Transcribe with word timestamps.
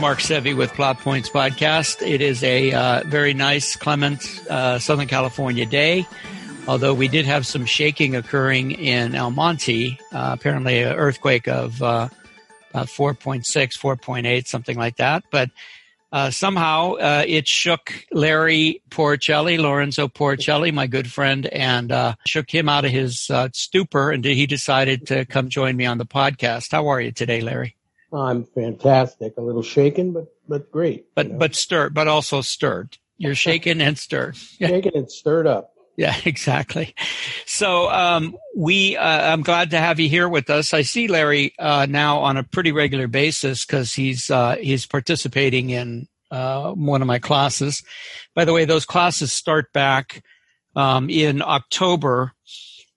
Mark 0.00 0.18
Sevi 0.18 0.56
with 0.56 0.72
Plot 0.74 0.98
Points 1.00 1.28
Podcast. 1.28 2.06
It 2.06 2.20
is 2.20 2.44
a 2.44 2.72
uh, 2.72 3.02
very 3.06 3.34
nice, 3.34 3.74
clement 3.74 4.42
uh, 4.48 4.78
Southern 4.78 5.08
California 5.08 5.66
day, 5.66 6.06
although 6.68 6.94
we 6.94 7.08
did 7.08 7.26
have 7.26 7.46
some 7.46 7.64
shaking 7.64 8.14
occurring 8.14 8.72
in 8.72 9.14
El 9.14 9.30
Monte, 9.30 9.98
uh, 10.12 10.36
apparently 10.38 10.82
an 10.82 10.94
earthquake 10.94 11.48
of 11.48 11.82
uh, 11.82 12.08
about 12.70 12.86
4.6, 12.86 13.44
4.8, 13.44 14.46
something 14.46 14.76
like 14.76 14.96
that. 14.96 15.24
But 15.30 15.50
uh, 16.12 16.30
somehow 16.30 16.94
uh, 16.94 17.24
it 17.26 17.48
shook 17.48 18.04
Larry 18.12 18.82
Porcelli, 18.90 19.58
Lorenzo 19.58 20.06
Porcelli, 20.06 20.72
my 20.72 20.86
good 20.86 21.10
friend, 21.10 21.46
and 21.46 22.16
shook 22.26 22.50
him 22.50 22.68
out 22.68 22.84
of 22.84 22.90
his 22.90 23.30
stupor, 23.52 24.10
and 24.10 24.24
he 24.24 24.46
decided 24.46 25.06
to 25.08 25.24
come 25.24 25.48
join 25.48 25.76
me 25.76 25.86
on 25.86 25.98
the 25.98 26.06
podcast. 26.06 26.72
How 26.72 26.88
are 26.88 27.00
you 27.00 27.10
today, 27.12 27.40
Larry? 27.40 27.77
I'm 28.12 28.44
fantastic. 28.44 29.34
A 29.36 29.40
little 29.40 29.62
shaken, 29.62 30.12
but 30.12 30.26
but 30.48 30.70
great. 30.70 31.14
But 31.14 31.26
you 31.26 31.32
know? 31.32 31.38
but 31.38 31.54
stirred, 31.54 31.94
but 31.94 32.08
also 32.08 32.40
stirred. 32.40 32.96
You're 33.16 33.34
shaken 33.46 33.80
and 33.80 33.98
stirred. 33.98 34.36
shaken 34.36 34.92
and 34.94 35.10
stirred 35.10 35.46
up. 35.46 35.72
Yeah, 35.98 36.14
exactly. 36.24 36.94
So 37.44 37.90
um, 37.90 38.36
we, 38.56 38.96
uh, 38.96 39.32
I'm 39.32 39.42
glad 39.42 39.70
to 39.70 39.78
have 39.78 39.98
you 39.98 40.08
here 40.08 40.28
with 40.28 40.48
us. 40.48 40.72
I 40.72 40.82
see 40.82 41.08
Larry 41.08 41.54
uh, 41.58 41.86
now 41.90 42.18
on 42.18 42.36
a 42.36 42.44
pretty 42.44 42.70
regular 42.70 43.08
basis 43.08 43.66
because 43.66 43.92
he's 43.92 44.30
uh, 44.30 44.56
he's 44.56 44.86
participating 44.86 45.70
in 45.70 46.06
uh, 46.30 46.72
one 46.72 47.02
of 47.02 47.08
my 47.08 47.18
classes. 47.18 47.82
By 48.34 48.44
the 48.44 48.52
way, 48.52 48.64
those 48.64 48.86
classes 48.86 49.32
start 49.32 49.72
back 49.72 50.22
um, 50.76 51.10
in 51.10 51.42
October 51.42 52.32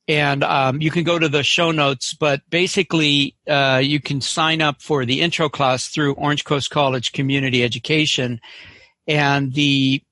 and 0.08 0.44
um, 0.44 0.82
you 0.82 0.92
can 0.92 1.04
go 1.04 1.18
to 1.18 1.30
the 1.30 1.44
show 1.44 1.72
notes. 1.72 2.14
But 2.14 2.42
basically, 2.50 3.36
uh, 3.48 3.82
you 3.84 4.00
can 4.00 4.22
sign 4.22 4.62
up 4.62 4.82
for 4.82 5.06
the 5.06 5.22
intro 5.22 5.50
class 5.50 5.88
through 5.88 6.14
Orange 6.14 6.44
Coast 6.44 6.70
College 6.70 7.12
Community 7.12 7.64
Education, 7.64 8.42
and 9.08 9.54
the 9.54 10.04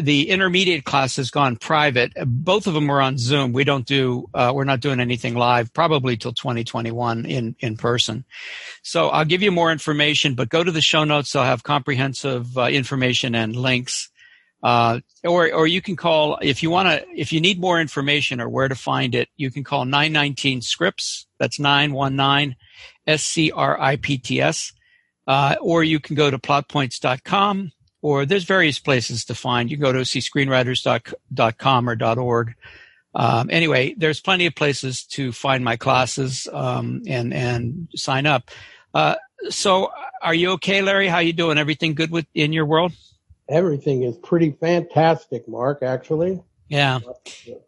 the 0.00 0.28
intermediate 0.28 0.84
class 0.84 1.16
has 1.16 1.30
gone 1.30 1.56
private. 1.56 2.12
Both 2.26 2.66
of 2.66 2.74
them 2.74 2.90
are 2.90 3.00
on 3.00 3.16
Zoom. 3.16 3.52
We 3.52 3.62
don't 3.62 3.86
do 3.86 4.28
uh, 4.34 4.52
we're 4.54 4.64
not 4.64 4.80
doing 4.80 4.98
anything 5.00 5.34
live 5.34 5.72
probably 5.72 6.16
till 6.16 6.32
2021 6.32 7.26
in 7.26 7.54
in 7.60 7.76
person. 7.76 8.24
So 8.82 9.08
I'll 9.08 9.24
give 9.24 9.42
you 9.42 9.52
more 9.52 9.70
information, 9.70 10.34
but 10.34 10.48
go 10.48 10.64
to 10.64 10.72
the 10.72 10.80
show 10.80 11.04
notes. 11.04 11.36
I'll 11.36 11.44
have 11.44 11.62
comprehensive 11.62 12.58
uh, 12.58 12.64
information 12.64 13.34
and 13.34 13.54
links. 13.54 14.10
Uh, 14.62 15.00
or, 15.24 15.52
or 15.52 15.66
you 15.66 15.80
can 15.80 15.94
call 15.94 16.38
if 16.42 16.62
you 16.62 16.70
want 16.70 16.88
to, 16.88 17.06
if 17.14 17.32
you 17.32 17.40
need 17.40 17.60
more 17.60 17.80
information 17.80 18.40
or 18.40 18.48
where 18.48 18.68
to 18.68 18.74
find 18.74 19.14
it, 19.14 19.28
you 19.36 19.50
can 19.50 19.62
call 19.62 19.84
919 19.84 20.62
scripts. 20.62 21.26
That's 21.38 21.60
919 21.60 22.56
S-C-R-I-P-T-S. 23.06 24.72
Uh, 25.26 25.56
or 25.60 25.84
you 25.84 26.00
can 26.00 26.16
go 26.16 26.30
to 26.30 26.38
plotpoints.com 26.38 27.70
or 28.00 28.24
there's 28.26 28.44
various 28.44 28.78
places 28.78 29.24
to 29.26 29.34
find. 29.34 29.70
You 29.70 29.76
can 29.76 29.84
go 29.84 29.92
to 29.92 30.00
screenwriters.com 30.00 31.90
or 31.90 32.20
.org. 32.20 32.54
Um, 33.14 33.48
anyway, 33.50 33.94
there's 33.96 34.20
plenty 34.20 34.46
of 34.46 34.54
places 34.54 35.04
to 35.04 35.32
find 35.32 35.64
my 35.64 35.76
classes 35.76 36.46
um, 36.52 37.02
and 37.06 37.34
and 37.34 37.88
sign 37.94 38.26
up. 38.26 38.50
Uh, 38.94 39.16
so, 39.48 39.90
are 40.22 40.34
you 40.34 40.52
okay, 40.52 40.82
Larry? 40.82 41.08
How 41.08 41.18
you 41.18 41.32
doing? 41.32 41.58
Everything 41.58 41.94
good 41.94 42.10
with 42.10 42.26
in 42.34 42.52
your 42.52 42.66
world? 42.66 42.92
Everything 43.48 44.02
is 44.02 44.16
pretty 44.18 44.52
fantastic, 44.52 45.48
Mark, 45.48 45.82
actually. 45.82 46.42
Yeah. 46.68 47.00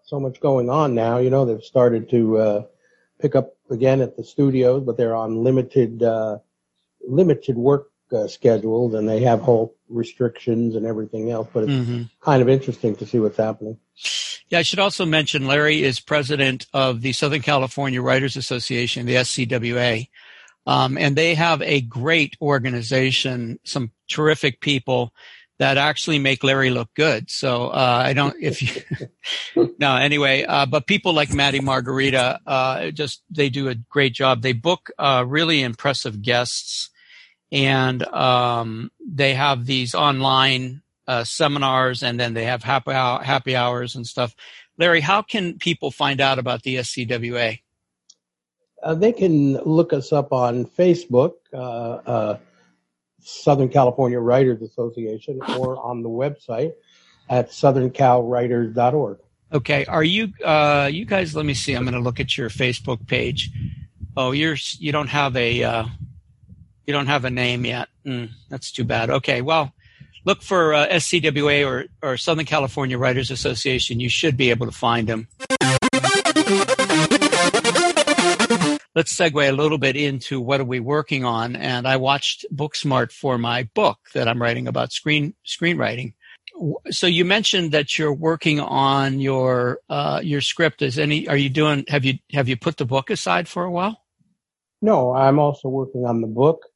So 0.04 0.20
much 0.20 0.41
going 0.41 0.68
on 0.68 0.94
now. 0.94 1.18
You 1.18 1.30
know, 1.30 1.44
they've 1.44 1.62
started 1.64 2.10
to 2.10 2.38
uh, 2.38 2.62
pick 3.20 3.34
up 3.34 3.56
again 3.70 4.00
at 4.00 4.16
the 4.16 4.24
studios, 4.24 4.84
but 4.84 4.96
they're 4.96 5.16
on 5.16 5.42
limited 5.42 6.02
uh, 6.02 6.38
limited 7.06 7.56
work 7.56 7.91
uh, 8.12 8.26
schedules 8.26 8.94
and 8.94 9.08
they 9.08 9.20
have 9.20 9.41
whole 9.41 9.74
restrictions 9.88 10.76
and 10.76 10.84
everything 10.84 11.30
else. 11.30 11.48
But 11.52 11.64
it's 11.64 11.72
mm-hmm. 11.72 12.02
kind 12.20 12.42
of 12.42 12.48
interesting 12.48 12.97
to 12.97 13.06
see 13.06 13.18
what's 13.18 13.38
happening. 13.38 13.78
Yeah, 14.48 14.58
I 14.58 14.62
should 14.62 14.80
also 14.80 15.06
mention 15.06 15.47
Larry 15.47 15.82
is 15.82 16.00
president 16.00 16.66
of 16.72 17.02
the 17.02 17.12
Southern 17.12 17.41
California 17.41 18.02
Writers 18.02 18.36
Association, 18.36 19.06
the 19.06 19.14
SCWA. 19.14 20.08
Um, 20.66 20.98
and 20.98 21.16
they 21.16 21.34
have 21.34 21.62
a 21.62 21.80
great 21.80 22.36
organization, 22.41 23.60
some 23.64 23.92
terrific 24.08 24.60
people 24.60 25.14
that 25.60 25.76
actually 25.76 26.19
make 26.19 26.43
Larry 26.43 26.71
look 26.71 26.88
good. 26.94 27.31
So 27.31 27.69
uh, 27.69 28.03
I 28.06 28.15
don't 28.15 28.34
if 28.41 28.62
you 28.62 29.69
no 29.78 29.94
anyway. 29.94 30.43
Uh, 30.44 30.65
but 30.65 30.87
people 30.87 31.12
like 31.12 31.34
Maddie 31.34 31.60
Margarita 31.60 32.41
uh, 32.47 32.91
just 32.93 33.22
they 33.31 33.50
do 33.50 33.69
a 33.69 33.75
great 33.75 34.15
job. 34.15 34.41
They 34.41 34.54
book 34.54 34.91
uh, 34.98 35.22
really 35.28 35.62
impressive 35.62 36.22
guests, 36.22 36.88
and 37.53 38.03
um, 38.04 38.91
they 39.06 39.34
have 39.34 39.66
these 39.66 39.94
online 39.94 40.81
uh, 41.06 41.25
seminars, 41.25 42.03
and 42.03 42.19
then 42.19 42.32
they 42.32 42.47
have 42.47 42.65
happy 42.65 42.92
happy 42.92 43.54
hours 43.54 43.97
and 43.97 44.06
stuff. 44.06 44.34
Larry, 44.78 45.03
how 45.03 45.21
can 45.21 45.59
people 45.59 45.91
find 45.91 46.22
out 46.22 46.38
about 46.38 46.62
the 46.62 46.77
SCWA? 46.77 47.60
Uh, 48.82 48.94
they 48.94 49.12
can 49.12 49.59
look 49.59 49.92
us 49.92 50.10
up 50.10 50.32
on 50.32 50.65
Facebook 50.65 51.32
Southern 53.22 53.69
California 53.69 54.19
Writers 54.19 54.62
Association 54.62 55.41
or 55.58 55.82
on 55.82 56.03
the 56.03 56.08
website 56.08 56.72
at 57.28 57.50
southerncalwriters.org. 57.50 59.19
Okay. 59.53 59.84
Are 59.86 60.04
you, 60.04 60.32
uh, 60.44 60.88
you 60.92 61.04
guys, 61.04 61.34
let 61.34 61.44
me 61.44 61.54
see. 61.54 61.75
I'm 61.75 61.82
going 61.82 61.94
to 61.94 62.00
look 62.00 62.20
at 62.20 62.36
your 62.36 62.48
Facebook 62.50 63.06
page. 63.06 63.50
Oh, 64.16 64.32
you're, 64.32 64.56
you 64.78 64.92
don't 64.92 65.09
have 65.09 65.36
a, 65.36 65.62
uh, 65.62 65.84
you 66.86 66.92
don't 66.92 67.06
have 67.06 67.25
a 67.25 67.30
name 67.30 67.64
yet. 67.64 67.88
Mm, 68.04 68.30
that's 68.48 68.70
too 68.72 68.84
bad. 68.84 69.10
Okay. 69.10 69.42
Well, 69.42 69.72
look 70.25 70.42
for 70.42 70.75
uh, 70.75 70.88
SCWA 70.88 71.66
or, 71.66 71.86
or 72.03 72.16
Southern 72.16 72.47
California 72.47 72.98
Writers 72.98 73.30
Association. 73.30 74.00
You 74.00 74.09
should 74.09 74.36
be 74.36 74.50
able 74.50 74.66
to 74.66 74.72
find 74.72 75.09
them 75.09 75.28
let's 79.00 79.16
segue 79.16 79.48
a 79.48 79.52
little 79.52 79.78
bit 79.78 79.96
into 79.96 80.38
what 80.42 80.60
are 80.60 80.64
we 80.64 80.78
working 80.78 81.24
on. 81.24 81.56
And 81.56 81.88
I 81.88 81.96
watched 81.96 82.44
Booksmart 82.54 83.12
for 83.12 83.38
my 83.38 83.62
book 83.74 83.96
that 84.12 84.28
I'm 84.28 84.42
writing 84.42 84.68
about 84.68 84.92
screen 84.92 85.32
screenwriting. 85.46 86.12
So 86.90 87.06
you 87.06 87.24
mentioned 87.24 87.72
that 87.72 87.98
you're 87.98 88.12
working 88.12 88.60
on 88.60 89.18
your 89.18 89.78
uh, 89.88 90.20
your 90.22 90.42
script. 90.42 90.82
Is 90.82 90.98
any 90.98 91.26
are 91.28 91.36
you 91.36 91.48
doing? 91.48 91.86
Have 91.88 92.04
you 92.04 92.18
have 92.34 92.46
you 92.46 92.58
put 92.58 92.76
the 92.76 92.84
book 92.84 93.08
aside 93.08 93.48
for 93.48 93.64
a 93.64 93.70
while? 93.70 94.02
No, 94.82 95.14
I'm 95.14 95.38
also 95.38 95.70
working 95.70 96.04
on 96.04 96.20
the 96.20 96.26
book, 96.26 96.66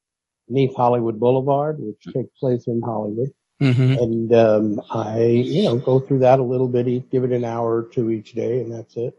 Neath 0.49 0.75
Hollywood 0.75 1.21
Boulevard, 1.21 1.77
which 1.79 2.15
takes 2.15 2.31
place 2.39 2.67
in 2.67 2.81
Hollywood. 2.81 3.35
Mm-hmm. 3.61 4.03
And 4.03 4.35
um, 4.35 4.81
I, 4.91 5.25
you 5.27 5.65
know, 5.65 5.77
go 5.77 6.01
through 6.01 6.21
that 6.21 6.39
a 6.39 6.43
little 6.43 6.69
bit, 6.69 7.11
give 7.11 7.25
it 7.25 7.33
an 7.33 7.45
hour 7.45 7.77
or 7.77 7.91
two 7.93 8.11
each 8.11 8.33
day, 8.33 8.61
and 8.61 8.73
that's 8.73 8.97
it 8.97 9.15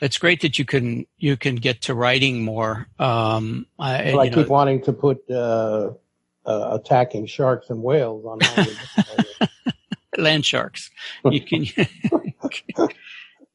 it's 0.00 0.18
great 0.18 0.40
that 0.42 0.58
you 0.58 0.64
can 0.64 1.06
you 1.18 1.36
can 1.36 1.56
get 1.56 1.82
to 1.82 1.94
writing 1.94 2.42
more. 2.42 2.86
Um, 2.98 3.66
I, 3.78 4.12
well, 4.12 4.20
I 4.20 4.28
keep 4.28 4.36
know, 4.36 4.52
wanting 4.52 4.82
to 4.82 4.92
put 4.92 5.28
uh, 5.30 5.92
uh, 6.46 6.78
attacking 6.80 7.26
sharks 7.26 7.70
and 7.70 7.82
whales 7.82 8.24
on 8.24 8.38
land 10.18 10.44
sharks. 10.44 10.90
You 11.24 11.40
can 11.40 11.62
you 11.64 11.74
can 12.48 12.92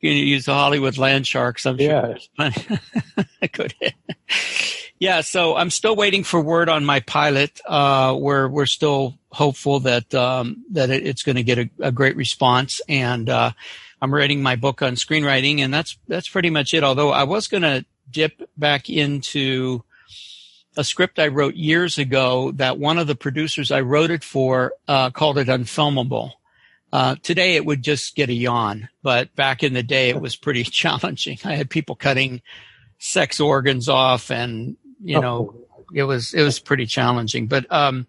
use 0.01 0.45
the 0.45 0.53
Hollywood 0.53 0.97
land 0.97 1.27
sharks. 1.27 1.65
I'm 1.65 1.77
sure. 1.77 2.17
Yeah. 2.39 2.51
Good. 3.51 3.73
yeah. 4.99 5.21
So 5.21 5.55
I'm 5.55 5.69
still 5.69 5.95
waiting 5.95 6.23
for 6.23 6.41
word 6.41 6.69
on 6.69 6.85
my 6.85 6.99
pilot. 7.01 7.59
Uh, 7.67 8.15
we're 8.17 8.47
we're 8.47 8.65
still 8.65 9.17
hopeful 9.31 9.81
that 9.81 10.13
um, 10.15 10.63
that 10.71 10.89
it, 10.89 11.05
it's 11.05 11.23
going 11.23 11.35
to 11.35 11.43
get 11.43 11.59
a, 11.59 11.69
a, 11.79 11.91
great 11.91 12.15
response 12.15 12.81
and. 12.89 13.29
I'm 14.01 14.13
writing 14.13 14.41
my 14.41 14.55
book 14.55 14.81
on 14.81 14.93
screenwriting, 14.93 15.59
and 15.59 15.73
that's 15.73 15.97
that's 16.07 16.29
pretty 16.29 16.49
much 16.49 16.73
it. 16.73 16.83
Although 16.83 17.11
I 17.11 17.23
was 17.23 17.47
going 17.47 17.63
to 17.63 17.85
dip 18.09 18.49
back 18.57 18.89
into 18.89 19.83
a 20.77 20.83
script 20.83 21.19
I 21.19 21.27
wrote 21.27 21.55
years 21.55 21.97
ago 21.97 22.51
that 22.53 22.79
one 22.79 22.97
of 22.97 23.07
the 23.07 23.15
producers 23.15 23.71
I 23.71 23.81
wrote 23.81 24.11
it 24.11 24.23
for 24.23 24.73
uh, 24.87 25.09
called 25.11 25.37
it 25.37 25.47
unfilmable. 25.47 26.31
Uh, 26.91 27.15
today 27.21 27.55
it 27.55 27.65
would 27.65 27.83
just 27.83 28.15
get 28.15 28.29
a 28.29 28.33
yawn, 28.33 28.89
but 29.03 29.35
back 29.35 29.61
in 29.61 29.73
the 29.73 29.83
day 29.83 30.09
it 30.09 30.21
was 30.21 30.35
pretty 30.35 30.63
challenging. 30.63 31.37
I 31.43 31.55
had 31.55 31.69
people 31.69 31.95
cutting 31.95 32.41
sex 32.97 33.39
organs 33.39 33.89
off, 33.89 34.31
and 34.31 34.77
you 35.03 35.19
know, 35.19 35.55
it 35.93 36.03
was 36.03 36.33
it 36.33 36.43
was 36.43 36.59
pretty 36.59 36.85
challenging. 36.85 37.47
But 37.47 37.71
um, 37.71 38.07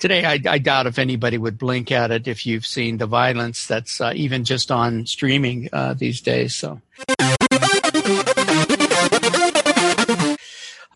today 0.00 0.24
I, 0.24 0.40
I, 0.48 0.58
doubt 0.58 0.86
if 0.86 0.98
anybody 0.98 1.38
would 1.38 1.58
blink 1.58 1.92
at 1.92 2.10
it 2.10 2.26
if 2.26 2.46
you've 2.46 2.66
seen 2.66 2.96
the 2.96 3.06
violence 3.06 3.66
that's 3.66 4.00
uh, 4.00 4.12
even 4.16 4.44
just 4.44 4.72
on 4.72 5.06
streaming 5.06 5.68
uh, 5.72 5.94
these 5.94 6.20
days. 6.20 6.56
So, 6.56 6.80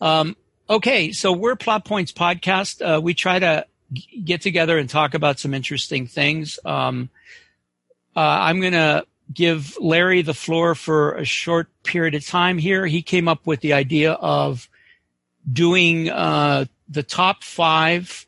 um, 0.01 0.35
okay, 0.69 1.11
so 1.11 1.31
we're 1.31 1.55
Plot 1.55 1.85
Points 1.85 2.11
podcast. 2.11 2.81
Uh, 2.81 2.99
we 2.99 3.13
try 3.13 3.39
to 3.39 3.65
g- 3.93 4.21
get 4.25 4.41
together 4.41 4.77
and 4.77 4.89
talk 4.89 5.13
about 5.13 5.39
some 5.39 5.53
interesting 5.53 6.07
things. 6.07 6.59
Um, 6.65 7.09
uh, 8.15 8.19
I'm 8.19 8.59
going 8.59 8.73
to 8.73 9.05
give 9.31 9.77
Larry 9.79 10.23
the 10.23 10.33
floor 10.33 10.75
for 10.75 11.13
a 11.13 11.25
short 11.25 11.69
period 11.83 12.15
of 12.15 12.25
time 12.25 12.57
here. 12.57 12.85
He 12.85 13.01
came 13.01 13.27
up 13.27 13.45
with 13.45 13.61
the 13.61 13.73
idea 13.73 14.13
of 14.13 14.67
doing 15.51 16.09
uh, 16.09 16.65
the 16.89 17.03
top 17.03 17.43
five 17.43 18.25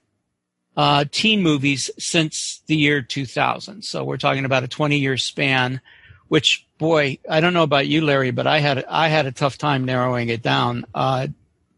uh, 0.78 1.06
teen 1.12 1.42
movies 1.42 1.90
since 1.98 2.62
the 2.68 2.76
year 2.76 3.02
2000. 3.02 3.82
So 3.84 4.04
we're 4.04 4.18
talking 4.18 4.46
about 4.46 4.64
a 4.64 4.68
20 4.68 5.00
year 5.00 5.18
span, 5.18 5.82
which 6.28 6.68
boy, 6.78 7.18
I 7.28 7.42
don't 7.42 7.56
know 7.56 7.64
about 7.64 7.88
you, 7.88 8.02
Larry, 8.02 8.30
but 8.30 8.46
I 8.46 8.60
had 8.60 8.86
I 8.86 9.08
had 9.08 9.26
a 9.26 9.32
tough 9.32 9.58
time 9.58 9.86
narrowing 9.86 10.30
it 10.30 10.44
down. 10.44 10.86
Uh, 10.94 11.28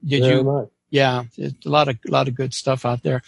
did 0.05 0.23
Very 0.23 0.35
you? 0.35 0.43
much. 0.43 0.69
Yeah, 0.91 1.23
a 1.39 1.53
lot 1.65 1.87
of 1.87 1.97
a 2.05 2.11
lot 2.11 2.27
of 2.27 2.35
good 2.35 2.53
stuff 2.53 2.85
out 2.85 3.01
there. 3.01 3.21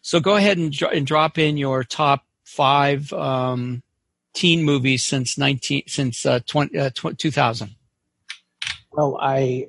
So 0.00 0.18
go 0.18 0.34
ahead 0.34 0.58
and, 0.58 0.76
and 0.82 1.06
drop 1.06 1.38
in 1.38 1.56
your 1.56 1.84
top 1.84 2.24
five 2.42 3.12
um, 3.12 3.82
teen 4.34 4.64
movies 4.64 5.04
since 5.04 5.38
19 5.38 5.84
since 5.86 6.26
uh, 6.26 6.40
20, 6.46 6.78
uh, 6.78 6.90
2000. 6.90 7.76
Well, 8.92 9.18
I 9.20 9.68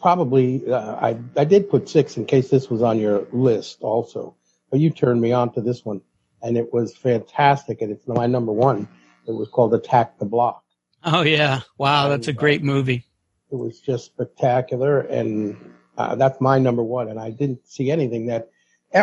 probably 0.00 0.62
uh, 0.70 0.96
I 0.96 1.16
I 1.36 1.44
did 1.44 1.70
put 1.70 1.88
six 1.88 2.18
in 2.18 2.26
case 2.26 2.50
this 2.50 2.68
was 2.68 2.82
on 2.82 2.98
your 2.98 3.26
list 3.32 3.78
also, 3.80 4.34
but 4.70 4.80
you 4.80 4.90
turned 4.90 5.20
me 5.20 5.32
on 5.32 5.52
to 5.54 5.60
this 5.60 5.84
one, 5.84 6.00
and 6.42 6.56
it 6.56 6.72
was 6.72 6.96
fantastic, 6.96 7.82
and 7.82 7.90
it's 7.92 8.06
my 8.08 8.26
number 8.26 8.52
one. 8.52 8.88
It 9.26 9.32
was 9.32 9.48
called 9.48 9.74
Attack 9.74 10.18
the 10.18 10.24
Block. 10.24 10.62
Oh 11.04 11.22
yeah, 11.22 11.60
wow, 11.78 12.08
that's 12.08 12.28
a 12.28 12.32
great 12.32 12.62
movie. 12.62 13.04
It 13.50 13.56
was 13.56 13.80
just 13.80 14.06
spectacular, 14.06 15.00
and 15.00 15.56
uh, 15.98 16.14
that's 16.14 16.40
my 16.40 16.58
number 16.58 16.82
one. 16.82 17.08
And 17.08 17.18
I 17.18 17.30
didn't 17.30 17.66
see 17.66 17.90
anything 17.90 18.26
that 18.26 18.48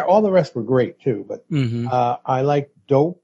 all 0.07 0.21
the 0.21 0.31
rest 0.31 0.55
were 0.55 0.63
great 0.63 0.99
too, 0.99 1.25
but 1.27 1.45
Mm-hmm. 1.49 1.87
uh, 1.91 2.17
I 2.25 2.41
like 2.41 2.71
Dope, 2.87 3.21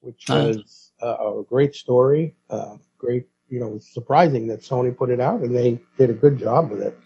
which 0.00 0.26
Oh. 0.28 0.46
was 0.48 0.92
uh, 1.02 1.38
a 1.40 1.42
great 1.44 1.74
story. 1.74 2.34
Uh, 2.50 2.76
great, 2.98 3.26
you 3.48 3.60
know, 3.60 3.68
it 3.68 3.74
was 3.74 3.86
surprising 3.92 4.46
that 4.48 4.60
Sony 4.60 4.96
put 4.96 5.10
it 5.10 5.20
out, 5.20 5.40
and 5.40 5.54
they 5.54 5.80
did 5.96 6.10
a 6.10 6.14
good 6.14 6.38
job 6.38 6.70
with 6.70 6.82
it. 6.82 6.98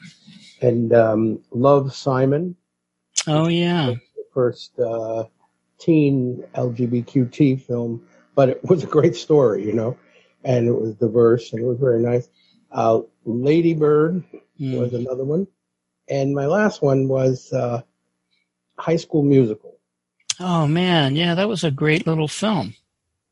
And 0.62 0.92
um, 0.94 1.40
Love 1.50 1.94
Simon, 1.94 2.56
Oh 3.26 3.48
yeah, 3.48 3.94
first 4.32 4.78
uh, 4.78 5.24
teen 5.78 6.44
LGBTQ 6.54 7.60
film, 7.62 8.06
but 8.34 8.48
it 8.48 8.64
was 8.64 8.84
a 8.84 8.86
great 8.86 9.16
story, 9.16 9.64
you 9.66 9.72
know, 9.72 9.96
and 10.44 10.66
it 10.68 10.72
was 10.80 10.94
diverse 10.94 11.52
and 11.52 11.62
it 11.62 11.66
was 11.66 11.78
very 11.78 12.00
nice. 12.02 12.28
Uh, 12.70 13.00
Lady 13.24 13.74
Bird 13.74 14.24
Mm. 14.60 14.78
was 14.78 14.92
another 14.92 15.24
one, 15.24 15.46
and 16.08 16.34
my 16.34 16.46
last 16.46 16.82
one 16.82 17.08
was 17.08 17.52
uh, 17.52 17.82
High 18.78 18.96
School 18.96 19.22
Musical. 19.22 19.78
Oh 20.38 20.66
man, 20.68 21.16
yeah, 21.16 21.34
that 21.34 21.48
was 21.48 21.64
a 21.64 21.70
great 21.70 22.06
little 22.06 22.28
film. 22.28 22.74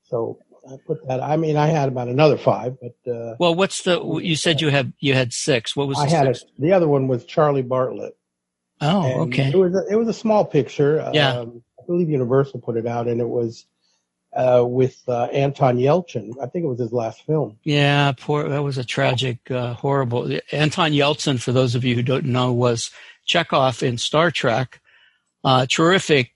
So 0.02 0.38
I 0.68 0.76
put 0.86 1.06
that. 1.06 1.22
I 1.22 1.36
mean, 1.36 1.56
I 1.56 1.66
had 1.68 1.88
about 1.88 2.08
another 2.08 2.36
five, 2.36 2.76
but 2.80 3.10
uh, 3.12 3.36
Well, 3.38 3.54
what's 3.54 3.82
the? 3.82 4.02
You 4.22 4.34
said 4.34 4.60
you 4.60 4.70
had 4.70 4.92
you 4.98 5.14
had 5.14 5.32
six. 5.32 5.76
What 5.76 5.88
was 5.88 5.98
the 5.98 6.04
I 6.04 6.08
had 6.08 6.26
it. 6.28 6.42
The 6.58 6.72
other 6.72 6.88
one 6.88 7.06
was 7.06 7.24
Charlie 7.24 7.62
Bartlett. 7.62 8.16
Oh, 8.80 9.02
And 9.04 9.32
okay. 9.32 9.50
It 9.50 9.56
was 9.56 9.74
a, 9.74 9.86
it 9.90 9.96
was 9.96 10.08
a 10.08 10.12
small 10.12 10.44
picture. 10.44 11.08
Yeah. 11.12 11.40
Um, 11.40 11.62
I 11.78 11.82
believe 11.86 12.08
Universal 12.08 12.60
put 12.60 12.76
it 12.76 12.86
out, 12.86 13.08
and 13.08 13.20
it 13.20 13.28
was 13.28 13.66
uh, 14.32 14.64
with 14.66 15.00
uh, 15.08 15.24
Anton 15.24 15.76
Yelchin. 15.76 16.32
I 16.40 16.46
think 16.46 16.64
it 16.64 16.68
was 16.68 16.78
his 16.78 16.92
last 16.92 17.26
film. 17.26 17.58
Yeah, 17.64 18.12
poor. 18.12 18.48
That 18.48 18.62
was 18.62 18.78
a 18.78 18.84
tragic, 18.84 19.50
uh, 19.50 19.74
horrible. 19.74 20.38
Anton 20.52 20.92
Yelchin, 20.92 21.40
for 21.40 21.52
those 21.52 21.74
of 21.74 21.84
you 21.84 21.94
who 21.94 22.02
don't 22.02 22.26
know, 22.26 22.52
was 22.52 22.90
Chekhov 23.24 23.82
in 23.82 23.98
Star 23.98 24.30
Trek. 24.30 24.80
Uh, 25.42 25.66
terrific 25.68 26.34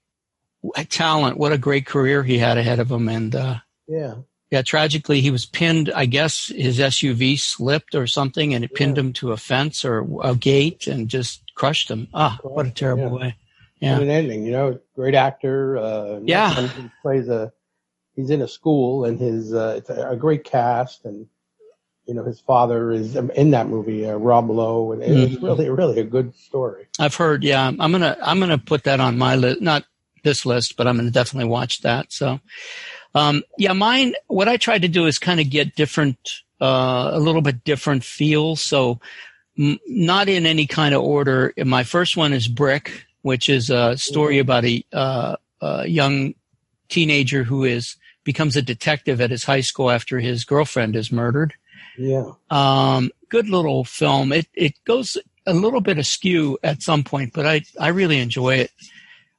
talent. 0.89 1.37
What 1.37 1.53
a 1.53 1.59
great 1.59 1.87
career 1.87 2.23
he 2.23 2.39
had 2.39 2.59
ahead 2.59 2.81
of 2.81 2.91
him. 2.91 3.09
And 3.09 3.35
uh, 3.35 3.57
Yeah. 3.87 4.15
Yeah, 4.55 4.63
tragically, 4.63 5.21
he 5.21 5.31
was 5.33 5.47
pinned. 5.47 5.91
I 5.95 6.07
guess 6.07 6.47
his 6.47 6.79
SUV 6.79 7.39
slipped 7.39 7.95
or 7.97 8.07
something, 8.07 8.55
and 8.55 8.65
it 8.65 8.73
pinned 8.73 8.97
him 8.97 9.13
to 9.15 9.33
a 9.33 9.37
fence 9.37 9.85
or 9.85 10.07
a 10.23 10.37
gate 10.37 10.87
and 10.87 11.09
just 11.09 11.43
crushed 11.57 11.91
him. 11.91 12.07
Ah, 12.15 12.39
what 12.43 12.67
a 12.67 12.71
terrible 12.71 13.05
Yeah. 13.05 13.11
way. 13.19 13.37
What 13.81 13.89
Yeah. 13.89 13.99
an 14.01 14.11
ending, 14.11 14.47
you 14.47 14.53
know. 14.53 14.79
Great 14.95 15.15
actor. 15.17 15.77
Uh, 15.77 16.21
Yeah. 16.25 16.69
He 16.69 16.89
plays 17.03 17.29
a. 17.29 17.53
He's 18.15 18.31
in 18.31 18.43
a 18.43 18.47
school, 18.49 19.05
and 19.05 19.19
his 19.19 19.53
uh, 19.53 19.75
it's 19.79 19.91
a, 19.91 20.11
a 20.11 20.17
great 20.17 20.45
cast, 20.45 21.05
and 21.05 21.27
you 22.07 22.15
know 22.15 22.23
his 22.23 22.39
father 22.39 22.93
is 22.93 23.17
in 23.17 23.51
that 23.51 23.67
movie, 23.69 24.07
uh, 24.09 24.15
Rob 24.15 24.49
Lowe, 24.51 24.93
and 24.93 25.03
it's 25.03 25.35
Mhm. 25.35 25.43
really, 25.43 25.69
really 25.69 25.99
a 25.99 26.05
good 26.05 26.33
story. 26.37 26.87
I've 27.01 27.17
heard. 27.17 27.43
Yeah, 27.43 27.67
I'm 27.67 27.91
gonna 27.91 28.17
I'm 28.23 28.39
gonna 28.39 28.57
put 28.59 28.85
that 28.85 29.01
on 29.01 29.19
my 29.19 29.35
list. 29.35 29.61
Not 29.61 29.83
this 30.23 30.47
list, 30.47 30.77
but 30.77 30.87
I'm 30.87 30.97
gonna 30.97 31.11
definitely 31.11 31.51
watch 31.51 31.81
that. 31.83 32.13
So, 32.13 32.39
um, 33.15 33.43
yeah, 33.59 33.73
mine. 33.73 34.15
What 34.27 34.49
I 34.49 34.57
tried 34.57 34.83
to 34.83 34.89
do 34.89 35.07
is 35.07 35.19
kind 35.19 35.41
of 35.41 35.51
get 35.51 35.75
different, 35.75 36.19
uh, 36.61 37.11
a 37.13 37.21
little 37.21 37.43
bit 37.43 37.65
different 37.65 38.05
feel. 38.05 38.57
So, 38.57 39.01
m- 39.59 39.79
not 39.87 40.29
in 40.29 40.47
any 40.47 40.67
kind 40.67 40.95
of 40.95 41.03
order. 41.03 41.53
My 41.65 41.85
first 41.85 42.17
one 42.17 42.33
is 42.33 42.49
Brick, 42.49 43.07
which 43.23 43.49
is 43.49 43.71
a 43.71 43.97
story 43.97 44.39
about 44.39 44.65
a, 44.65 44.85
uh, 44.93 45.37
a 45.61 45.87
young 45.87 46.35
teenager 46.89 47.45
who 47.45 47.65
is 47.65 47.97
becomes 48.25 48.57
a 48.57 48.63
detective 48.63 49.21
at 49.21 49.31
his 49.31 49.45
high 49.45 49.61
school 49.61 49.91
after 49.91 50.19
his 50.19 50.45
girlfriend 50.45 50.97
is 50.97 51.13
murdered. 51.13 51.55
Yeah. 51.99 52.33
Um, 52.51 53.11
good 53.29 53.49
little 53.49 53.85
film. 53.85 54.33
It 54.33 54.49
it 54.55 54.75
goes 54.85 55.17
a 55.47 55.55
little 55.55 55.81
bit 55.81 55.99
askew 55.99 56.59
at 56.63 56.83
some 56.83 57.05
point, 57.05 57.33
but 57.33 57.47
I 57.47 57.63
I 57.79 57.89
really 57.89 58.19
enjoy 58.19 58.57
it. 58.57 58.71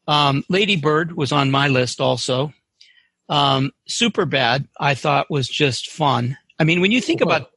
Um, 0.07 0.44
Lady 0.50 0.75
Bird 0.75 1.13
was 1.18 1.31
on 1.31 1.51
my 1.51 1.68
list 1.68 2.00
also. 2.00 2.54
Um, 3.27 3.72
Super 3.88 4.25
Bad 4.25 4.68
I 4.80 4.94
thought 4.94 5.31
was 5.31 5.48
just 5.48 5.89
fun. 5.89 6.38
I 6.60 6.63
mean, 6.63 6.81
when 6.81 6.92
you 6.92 7.01
think 7.01 7.22
about 7.22 7.50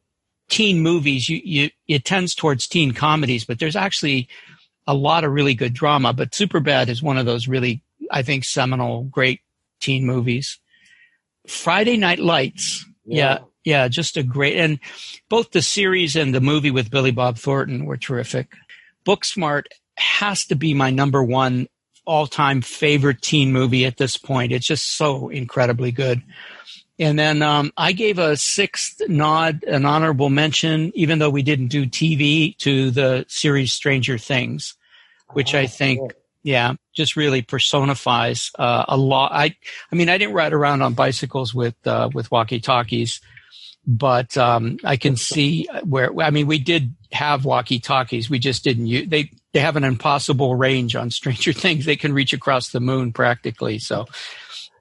teen 0.48 0.80
movies, 0.80 1.28
you, 1.28 1.40
you 1.44 1.70
it 1.86 2.04
tends 2.04 2.34
towards 2.34 2.66
teen 2.66 2.92
comedies, 2.92 3.44
but 3.44 3.58
there's 3.58 3.76
actually 3.76 4.28
a 4.86 4.94
lot 4.94 5.24
of 5.24 5.32
really 5.32 5.54
good 5.54 5.74
drama. 5.74 6.12
But 6.12 6.34
Super 6.34 6.60
Bad 6.60 6.88
is 6.88 7.02
one 7.02 7.18
of 7.18 7.26
those 7.26 7.48
really, 7.48 7.82
I 8.10 8.22
think, 8.22 8.44
seminal, 8.44 9.04
great 9.04 9.40
teen 9.80 10.06
movies. 10.06 10.58
Friday 11.46 11.96
Night 11.96 12.18
Lights, 12.18 12.84
yeah, 13.04 13.38
yeah, 13.64 13.88
just 13.88 14.16
a 14.16 14.22
great, 14.22 14.56
and 14.56 14.78
both 15.28 15.50
the 15.50 15.62
series 15.62 16.16
and 16.16 16.34
the 16.34 16.40
movie 16.40 16.70
with 16.70 16.90
Billy 16.90 17.10
Bob 17.10 17.38
Thornton 17.38 17.84
were 17.84 17.96
terrific. 17.96 18.52
Booksmart 19.06 19.64
has 19.96 20.44
to 20.46 20.54
be 20.54 20.74
my 20.74 20.90
number 20.90 21.22
one 21.22 21.68
all-time 22.08 22.62
favorite 22.62 23.20
teen 23.20 23.52
movie 23.52 23.84
at 23.84 23.98
this 23.98 24.16
point. 24.16 24.50
It's 24.50 24.66
just 24.66 24.96
so 24.96 25.28
incredibly 25.28 25.92
good. 25.92 26.22
And 26.98 27.18
then 27.18 27.42
um, 27.42 27.70
I 27.76 27.92
gave 27.92 28.18
a 28.18 28.36
sixth 28.36 29.00
nod, 29.08 29.62
an 29.64 29.84
honorable 29.84 30.30
mention, 30.30 30.90
even 30.94 31.20
though 31.20 31.30
we 31.30 31.42
didn't 31.42 31.68
do 31.68 31.86
TV, 31.86 32.56
to 32.58 32.90
the 32.90 33.24
series 33.28 33.72
Stranger 33.72 34.18
Things, 34.18 34.74
which 35.34 35.54
I 35.54 35.66
think, 35.66 36.14
yeah, 36.42 36.74
just 36.94 37.14
really 37.14 37.42
personifies 37.42 38.50
uh, 38.58 38.86
a 38.88 38.96
lot. 38.96 39.30
I, 39.32 39.54
I 39.92 39.94
mean, 39.94 40.08
I 40.08 40.18
didn't 40.18 40.34
ride 40.34 40.52
around 40.52 40.82
on 40.82 40.94
bicycles 40.94 41.54
with 41.54 41.76
uh, 41.86 42.08
with 42.12 42.30
walkie-talkies, 42.32 43.20
but 43.86 44.36
um, 44.36 44.78
I 44.82 44.96
can 44.96 45.16
see 45.16 45.68
where. 45.84 46.10
I 46.20 46.30
mean, 46.30 46.48
we 46.48 46.58
did 46.58 46.94
have 47.12 47.44
walkie-talkies. 47.44 48.28
We 48.28 48.40
just 48.40 48.64
didn't 48.64 48.86
use. 48.86 49.08
They 49.08 49.30
they 49.52 49.60
have 49.60 49.76
an 49.76 49.84
impossible 49.84 50.54
range 50.56 50.94
on 50.96 51.10
Stranger 51.10 51.52
Things. 51.54 51.84
They 51.84 51.96
can 51.96 52.12
reach 52.12 52.32
across 52.32 52.70
the 52.70 52.80
moon 52.80 53.12
practically. 53.12 53.78
So, 53.78 54.06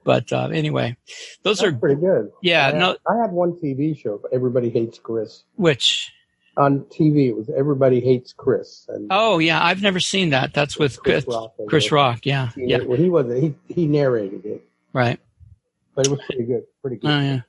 but 0.04 0.32
uh, 0.32 0.48
anyway, 0.52 0.96
those 1.42 1.58
That's 1.58 1.74
are 1.74 1.76
pretty 1.78 2.00
good. 2.00 2.30
yeah. 2.42 2.62
I 2.62 2.70
had, 2.70 2.76
No, 2.78 2.96
I 3.10 3.16
had 3.20 3.30
one 3.32 3.52
TV 3.52 3.98
show, 3.98 4.20
Everybody 4.32 4.70
Hates 4.70 4.98
Chris. 4.98 5.42
which 5.56 6.12
On 6.56 6.80
TV, 6.86 7.28
it 7.28 7.36
was 7.36 7.50
Everybody 7.56 8.00
Hates 8.00 8.32
Chris. 8.32 8.86
And 8.88 9.08
oh 9.10 9.38
yeah, 9.38 9.62
I've 9.62 9.82
never 9.82 10.00
seen 10.00 10.30
that. 10.30 10.54
That's 10.54 10.78
with 10.78 11.02
Chris, 11.02 11.24
Rock. 11.26 11.52
Chris. 11.68 11.92
Rock. 11.92 12.24
Yeah, 12.24 12.48
He, 12.54 12.66
yeah, 12.66 12.78
Well, 12.78 12.98
he 12.98 13.08
wasn't. 13.10 13.42
He 13.42 13.54
he 13.74 13.86
narrated 13.86 14.44
it, 14.44 14.64
right. 14.92 15.18
but 15.94 16.06
it 16.06 16.10
was 16.10 16.20
pretty 16.26 16.44
good. 16.44 16.62
Pretty 16.82 16.96
good. 16.96 17.10
Oh 17.10 17.20
yeah. 17.20 17.40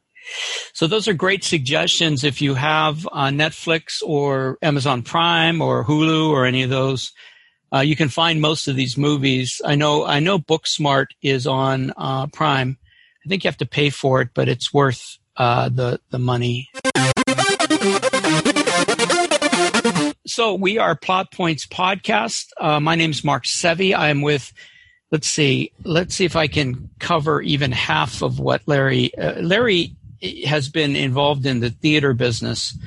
So 0.74 0.88
those 0.88 1.08
are 1.08 1.14
great 1.14 1.44
suggestions 1.44 2.24
if 2.24 2.42
you 2.42 2.54
have 2.54 3.08
uh, 3.12 3.28
Netflix 3.28 4.02
or 4.04 4.58
Amazon 4.62 5.02
Prime 5.02 5.62
or 5.62 5.84
Hulu 5.84 6.30
or 6.30 6.46
any 6.46 6.64
of 6.64 6.70
those. 6.70 7.12
Uh, 7.74 7.80
you 7.80 7.96
can 7.96 8.10
find 8.10 8.42
most 8.42 8.68
of 8.68 8.76
these 8.76 8.98
movies. 8.98 9.62
I 9.64 9.76
know. 9.76 10.06
I 10.06 10.20
know 10.20 10.40
Booksmart 10.40 11.08
is 11.22 11.46
on 11.46 11.94
uh, 11.98 12.28
Prime. 12.28 12.78
I 13.26 13.30
think 13.30 13.44
you 13.44 13.48
have 13.48 13.58
to 13.58 13.66
pay 13.66 13.90
for 13.90 14.22
it, 14.22 14.30
but 14.34 14.50
it's 14.50 14.74
worth 14.74 15.18
uh, 15.38 15.70
the 15.70 16.00
the 16.10 16.20
money. 16.20 16.70
So 20.26 20.54
we 20.54 20.78
are 20.78 20.96
Plot 20.96 21.32
Points 21.32 21.66
Podcast. 21.66 22.48
Uh, 22.60 22.80
my 22.80 22.96
is 22.96 23.24
Mark 23.24 23.46
Sevi. 23.46 23.96
I 23.96 24.10
am 24.10 24.22
with. 24.22 24.54
Let's 25.12 25.28
see. 25.28 25.72
Let's 25.84 26.16
see 26.16 26.26
if 26.26 26.36
I 26.36 26.48
can 26.48 26.90
cover 27.00 27.42
even 27.42 27.72
half 27.72 28.22
of 28.22 28.40
what 28.40 28.62
Larry. 28.68 29.16
Uh, 29.18 29.42
Larry 29.42 29.96
has 30.46 30.70
been 30.70 30.96
involved 30.96 31.46
in 31.46 31.60
the 31.60 31.70
theater 31.70 32.14
business 32.14 32.78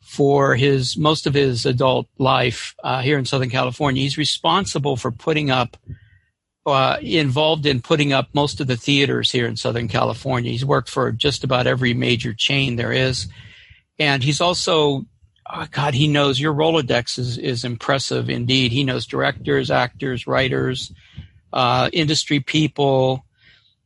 for 0.00 0.54
his 0.54 0.96
most 0.96 1.26
of 1.26 1.34
his 1.34 1.66
adult 1.66 2.06
life 2.18 2.74
uh, 2.84 3.02
here 3.02 3.18
in 3.18 3.24
Southern 3.24 3.50
California. 3.50 4.02
He's 4.02 4.18
responsible 4.18 4.96
for 4.96 5.10
putting 5.10 5.50
up, 5.50 5.76
uh, 6.66 6.98
involved 7.00 7.66
in 7.66 7.82
putting 7.82 8.12
up 8.12 8.28
most 8.32 8.60
of 8.60 8.66
the 8.66 8.76
theaters 8.76 9.30
here 9.30 9.46
in 9.46 9.56
Southern 9.56 9.88
California. 9.88 10.52
He's 10.52 10.64
worked 10.64 10.88
for 10.88 11.10
just 11.10 11.42
about 11.42 11.66
every 11.66 11.94
major 11.94 12.32
chain 12.32 12.76
there 12.76 12.92
is, 12.92 13.26
and 13.98 14.22
he's 14.22 14.40
also 14.40 15.06
oh 15.52 15.66
God, 15.70 15.94
he 15.94 16.08
knows 16.08 16.40
your 16.40 16.54
Rolodex 16.54 17.18
is, 17.18 17.38
is 17.38 17.64
impressive 17.64 18.30
indeed. 18.30 18.72
He 18.72 18.84
knows 18.84 19.06
directors, 19.06 19.70
actors, 19.70 20.26
writers, 20.26 20.92
uh, 21.52 21.90
industry 21.92 22.40
people, 22.40 23.24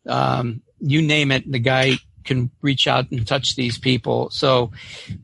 um, 0.07 0.63
you 0.81 1.03
name 1.03 1.33
it. 1.33 1.51
The 1.51 1.59
guy 1.59 1.99
can 2.25 2.51
reach 2.63 2.87
out 2.87 3.11
and 3.11 3.27
touch 3.27 3.57
these 3.57 3.79
people. 3.79 4.31
So, 4.31 4.73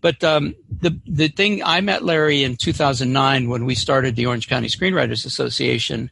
but 0.00 0.22
um, 0.24 0.54
the 0.70 0.98
the 1.06 1.28
thing 1.28 1.62
I 1.62 1.80
met 1.80 2.04
Larry 2.04 2.42
in 2.42 2.56
2009 2.56 3.48
when 3.48 3.64
we 3.64 3.74
started 3.74 4.16
the 4.16 4.26
Orange 4.26 4.48
County 4.48 4.68
Screenwriters 4.68 5.26
Association, 5.26 6.10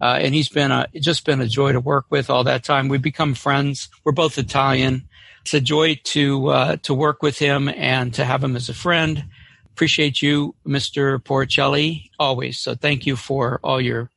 uh, 0.00 0.18
and 0.20 0.34
he's 0.34 0.48
been 0.48 0.70
a 0.70 0.86
just 0.94 1.24
been 1.24 1.40
a 1.40 1.46
joy 1.46 1.72
to 1.72 1.80
work 1.80 2.06
with 2.10 2.30
all 2.30 2.44
that 2.44 2.64
time. 2.64 2.88
We've 2.88 3.02
become 3.02 3.34
friends. 3.34 3.88
We're 4.04 4.12
both 4.12 4.38
Italian. 4.38 5.08
It's 5.42 5.54
a 5.54 5.60
joy 5.60 6.00
to 6.04 6.48
uh, 6.48 6.76
to 6.82 6.94
work 6.94 7.22
with 7.22 7.38
him 7.38 7.68
and 7.68 8.14
to 8.14 8.24
have 8.24 8.42
him 8.42 8.56
as 8.56 8.68
a 8.68 8.74
friend. 8.74 9.24
Appreciate 9.72 10.22
you, 10.22 10.54
Mr. 10.64 11.18
Porcelli, 11.18 12.10
always. 12.18 12.60
So 12.60 12.76
thank 12.76 13.06
you 13.06 13.16
for 13.16 13.58
all 13.64 13.80
your 13.80 14.10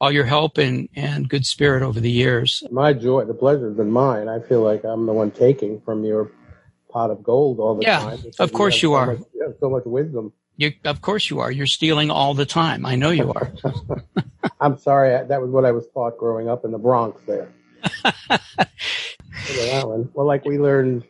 all 0.00 0.12
your 0.12 0.24
help 0.24 0.58
and, 0.58 0.88
and 0.94 1.28
good 1.28 1.46
spirit 1.46 1.82
over 1.82 2.00
the 2.00 2.10
years. 2.10 2.62
My 2.70 2.92
joy, 2.92 3.24
the 3.24 3.34
pleasure 3.34 3.68
has 3.68 3.76
been 3.76 3.90
mine. 3.90 4.28
I 4.28 4.40
feel 4.40 4.62
like 4.62 4.84
I'm 4.84 5.06
the 5.06 5.12
one 5.12 5.30
taking 5.30 5.80
from 5.80 6.04
your 6.04 6.30
pot 6.90 7.10
of 7.10 7.22
gold 7.22 7.60
all 7.60 7.74
the 7.74 7.82
yeah, 7.82 8.00
time. 8.00 8.18
Yeah, 8.22 8.30
of 8.38 8.52
course 8.52 8.82
you, 8.82 8.90
you 8.90 8.94
are. 8.94 9.06
Much, 9.14 9.20
you 9.34 9.42
have 9.42 9.54
so 9.60 9.70
much 9.70 9.84
wisdom. 9.84 10.32
You, 10.56 10.72
of 10.84 11.00
course 11.02 11.28
you 11.28 11.40
are. 11.40 11.50
You're 11.50 11.66
stealing 11.66 12.10
all 12.10 12.34
the 12.34 12.46
time. 12.46 12.86
I 12.86 12.96
know 12.96 13.10
you 13.10 13.32
are. 13.32 13.52
I'm 14.60 14.78
sorry. 14.78 15.26
That 15.26 15.40
was 15.40 15.50
what 15.50 15.64
I 15.64 15.72
was 15.72 15.86
taught 15.88 16.18
growing 16.18 16.48
up 16.48 16.64
in 16.64 16.72
the 16.72 16.78
Bronx 16.78 17.20
there. 17.26 17.48
well, 19.74 20.08
like 20.14 20.44
we 20.44 20.58
learned, 20.58 21.04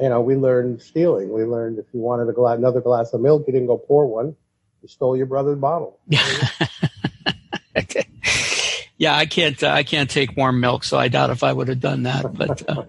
you 0.00 0.08
know, 0.08 0.20
we 0.20 0.36
learned 0.36 0.80
stealing. 0.80 1.30
We 1.32 1.44
learned 1.44 1.78
if 1.78 1.86
you 1.92 2.00
wanted 2.00 2.28
a 2.28 2.32
glass, 2.32 2.56
another 2.56 2.80
glass 2.80 3.12
of 3.12 3.20
milk, 3.20 3.44
you 3.46 3.52
didn't 3.52 3.68
go 3.68 3.76
pour 3.76 4.06
one. 4.06 4.34
You 4.82 4.88
stole 4.88 5.16
your 5.16 5.26
brother's 5.26 5.58
bottle. 5.58 6.00
Yeah, 9.00 9.16
I 9.16 9.24
can't. 9.24 9.60
Uh, 9.62 9.70
I 9.70 9.82
can't 9.82 10.10
take 10.10 10.36
warm 10.36 10.60
milk, 10.60 10.84
so 10.84 10.98
I 10.98 11.08
doubt 11.08 11.30
if 11.30 11.42
I 11.42 11.54
would 11.54 11.68
have 11.68 11.80
done 11.80 12.02
that. 12.02 12.34
But 12.34 12.62
uh, 12.68 12.84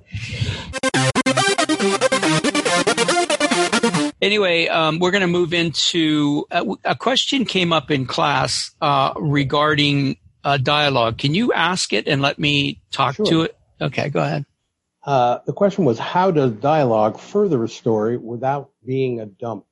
anyway, 4.21 4.67
um, 4.67 4.99
we're 4.99 5.11
going 5.11 5.21
to 5.21 5.27
move 5.27 5.53
into 5.53 6.45
a, 6.51 6.65
uh, 6.65 6.75
a, 6.83 6.95
question 6.97 7.45
came 7.45 7.71
up 7.71 7.91
in 7.91 8.05
class 8.05 8.71
uh, 8.81 9.13
regarding 9.15 10.17
dialogue. 10.63 11.17
Can 11.17 11.33
you 11.33 11.53
ask 11.53 11.93
it 11.93 12.09
and 12.09 12.21
let 12.21 12.37
me 12.37 12.81
talk 12.91 13.15
sure. 13.15 13.25
to 13.27 13.41
it? 13.43 13.57
Okay, 13.79 14.09
go 14.09 14.19
ahead. 14.21 14.45
Uh, 15.05 15.39
the 15.45 15.53
question 15.53 15.85
was, 15.85 15.97
how 15.97 16.29
does 16.29 16.51
dialogue 16.51 17.21
further 17.21 17.63
a 17.63 17.69
story 17.69 18.17
without 18.17 18.71
being 18.85 19.21
a 19.21 19.27
dump? 19.27 19.63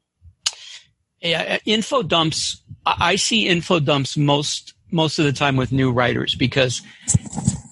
Yeah, 1.19 1.58
info 1.65 2.01
dumps. 2.01 2.62
I 2.86 3.17
see 3.17 3.46
info 3.46 3.81
dumps 3.81 4.15
most 4.15 4.74
most 4.91 5.19
of 5.19 5.25
the 5.25 5.34
time 5.34 5.55
with 5.55 5.72
new 5.72 5.91
writers 5.91 6.36
because 6.36 6.81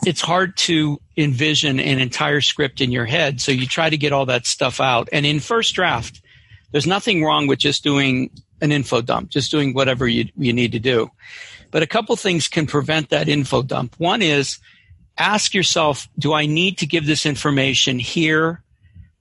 it's 0.06 0.22
hard 0.22 0.56
to 0.58 1.00
envision 1.18 1.80
an 1.80 2.00
entire 2.00 2.42
script 2.42 2.82
in 2.82 2.92
your 2.92 3.06
head. 3.06 3.42
So 3.42 3.52
you 3.52 3.66
try 3.66 3.90
to 3.90 3.98
get 3.98 4.14
all 4.14 4.26
that 4.28 4.46
stuff 4.46 4.80
out. 4.80 5.10
And 5.12 5.26
in 5.26 5.40
first 5.40 5.74
draft, 5.76 6.22
there's 6.72 6.88
nothing 6.88 7.24
wrong 7.24 7.48
with 7.48 7.60
just 7.60 7.84
doing 7.84 8.30
an 8.62 8.72
info 8.72 9.02
dump, 9.02 9.30
just 9.30 9.52
doing 9.52 9.74
whatever 9.74 10.08
you, 10.08 10.30
you 10.38 10.54
need 10.54 10.72
to 10.72 10.80
do. 10.80 11.12
But 11.72 11.84
a 11.84 11.88
couple 11.88 12.16
things 12.16 12.48
can 12.48 12.68
prevent 12.68 13.10
that 13.10 13.28
info 13.28 13.62
dump. 13.62 13.96
One 13.98 14.22
is 14.22 14.60
ask 15.18 15.54
yourself, 15.54 16.08
do 16.18 16.34
I 16.34 16.46
need 16.46 16.78
to 16.80 16.86
give 16.86 17.06
this 17.06 17.26
information 17.26 18.00
here 18.00 18.64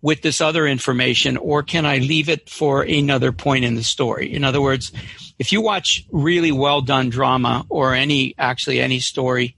with 0.02 0.22
this 0.22 0.40
other 0.40 0.66
information 0.66 1.36
or 1.36 1.62
can 1.62 1.84
I 1.84 1.98
leave 1.98 2.28
it 2.28 2.48
for 2.48 2.82
another 2.82 3.32
point 3.32 3.64
in 3.64 3.74
the 3.74 3.82
story? 3.82 4.32
In 4.32 4.44
other 4.44 4.60
words, 4.60 4.92
if 5.38 5.52
you 5.52 5.60
watch 5.60 6.04
really 6.10 6.52
well 6.52 6.80
done 6.80 7.10
drama 7.10 7.64
or 7.68 7.94
any, 7.94 8.34
actually 8.38 8.80
any 8.80 9.00
story, 9.00 9.56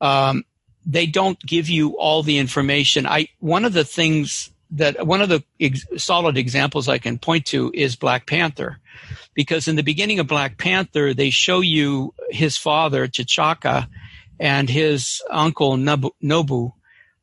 um, 0.00 0.44
they 0.86 1.06
don't 1.06 1.38
give 1.40 1.68
you 1.68 1.98
all 1.98 2.22
the 2.22 2.38
information. 2.38 3.06
I, 3.06 3.28
one 3.38 3.64
of 3.64 3.72
the 3.72 3.84
things 3.84 4.50
that, 4.72 5.06
one 5.06 5.20
of 5.20 5.28
the 5.28 5.44
ex- 5.60 5.86
solid 5.96 6.38
examples 6.38 6.88
I 6.88 6.98
can 6.98 7.18
point 7.18 7.46
to 7.46 7.70
is 7.74 7.96
Black 7.96 8.26
Panther. 8.26 8.78
Because 9.34 9.68
in 9.68 9.76
the 9.76 9.82
beginning 9.82 10.18
of 10.18 10.26
Black 10.26 10.58
Panther, 10.58 11.14
they 11.14 11.30
show 11.30 11.60
you 11.60 12.14
his 12.30 12.56
father, 12.56 13.06
T'Chaka, 13.06 13.88
and 14.38 14.68
his 14.68 15.22
uncle, 15.30 15.76
Nobu, 15.76 16.72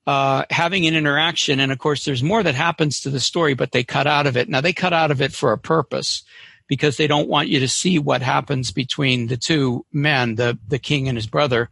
uh, 0.05 0.45
having 0.49 0.85
an 0.85 0.95
interaction. 0.95 1.59
And 1.59 1.71
of 1.71 1.79
course, 1.79 2.05
there's 2.05 2.23
more 2.23 2.41
that 2.43 2.55
happens 2.55 3.01
to 3.01 3.09
the 3.09 3.19
story, 3.19 3.55
but 3.55 3.71
they 3.71 3.83
cut 3.83 4.07
out 4.07 4.27
of 4.27 4.37
it. 4.37 4.47
Now, 4.47 4.61
they 4.61 4.73
cut 4.73 4.93
out 4.93 5.11
of 5.11 5.21
it 5.21 5.33
for 5.33 5.51
a 5.51 5.57
purpose 5.57 6.23
because 6.67 6.97
they 6.97 7.07
don't 7.07 7.29
want 7.29 7.47
you 7.47 7.59
to 7.59 7.67
see 7.67 7.99
what 7.99 8.21
happens 8.21 8.71
between 8.71 9.27
the 9.27 9.37
two 9.37 9.85
men, 9.91 10.35
the, 10.35 10.57
the 10.67 10.79
king 10.79 11.07
and 11.07 11.17
his 11.17 11.27
brother. 11.27 11.69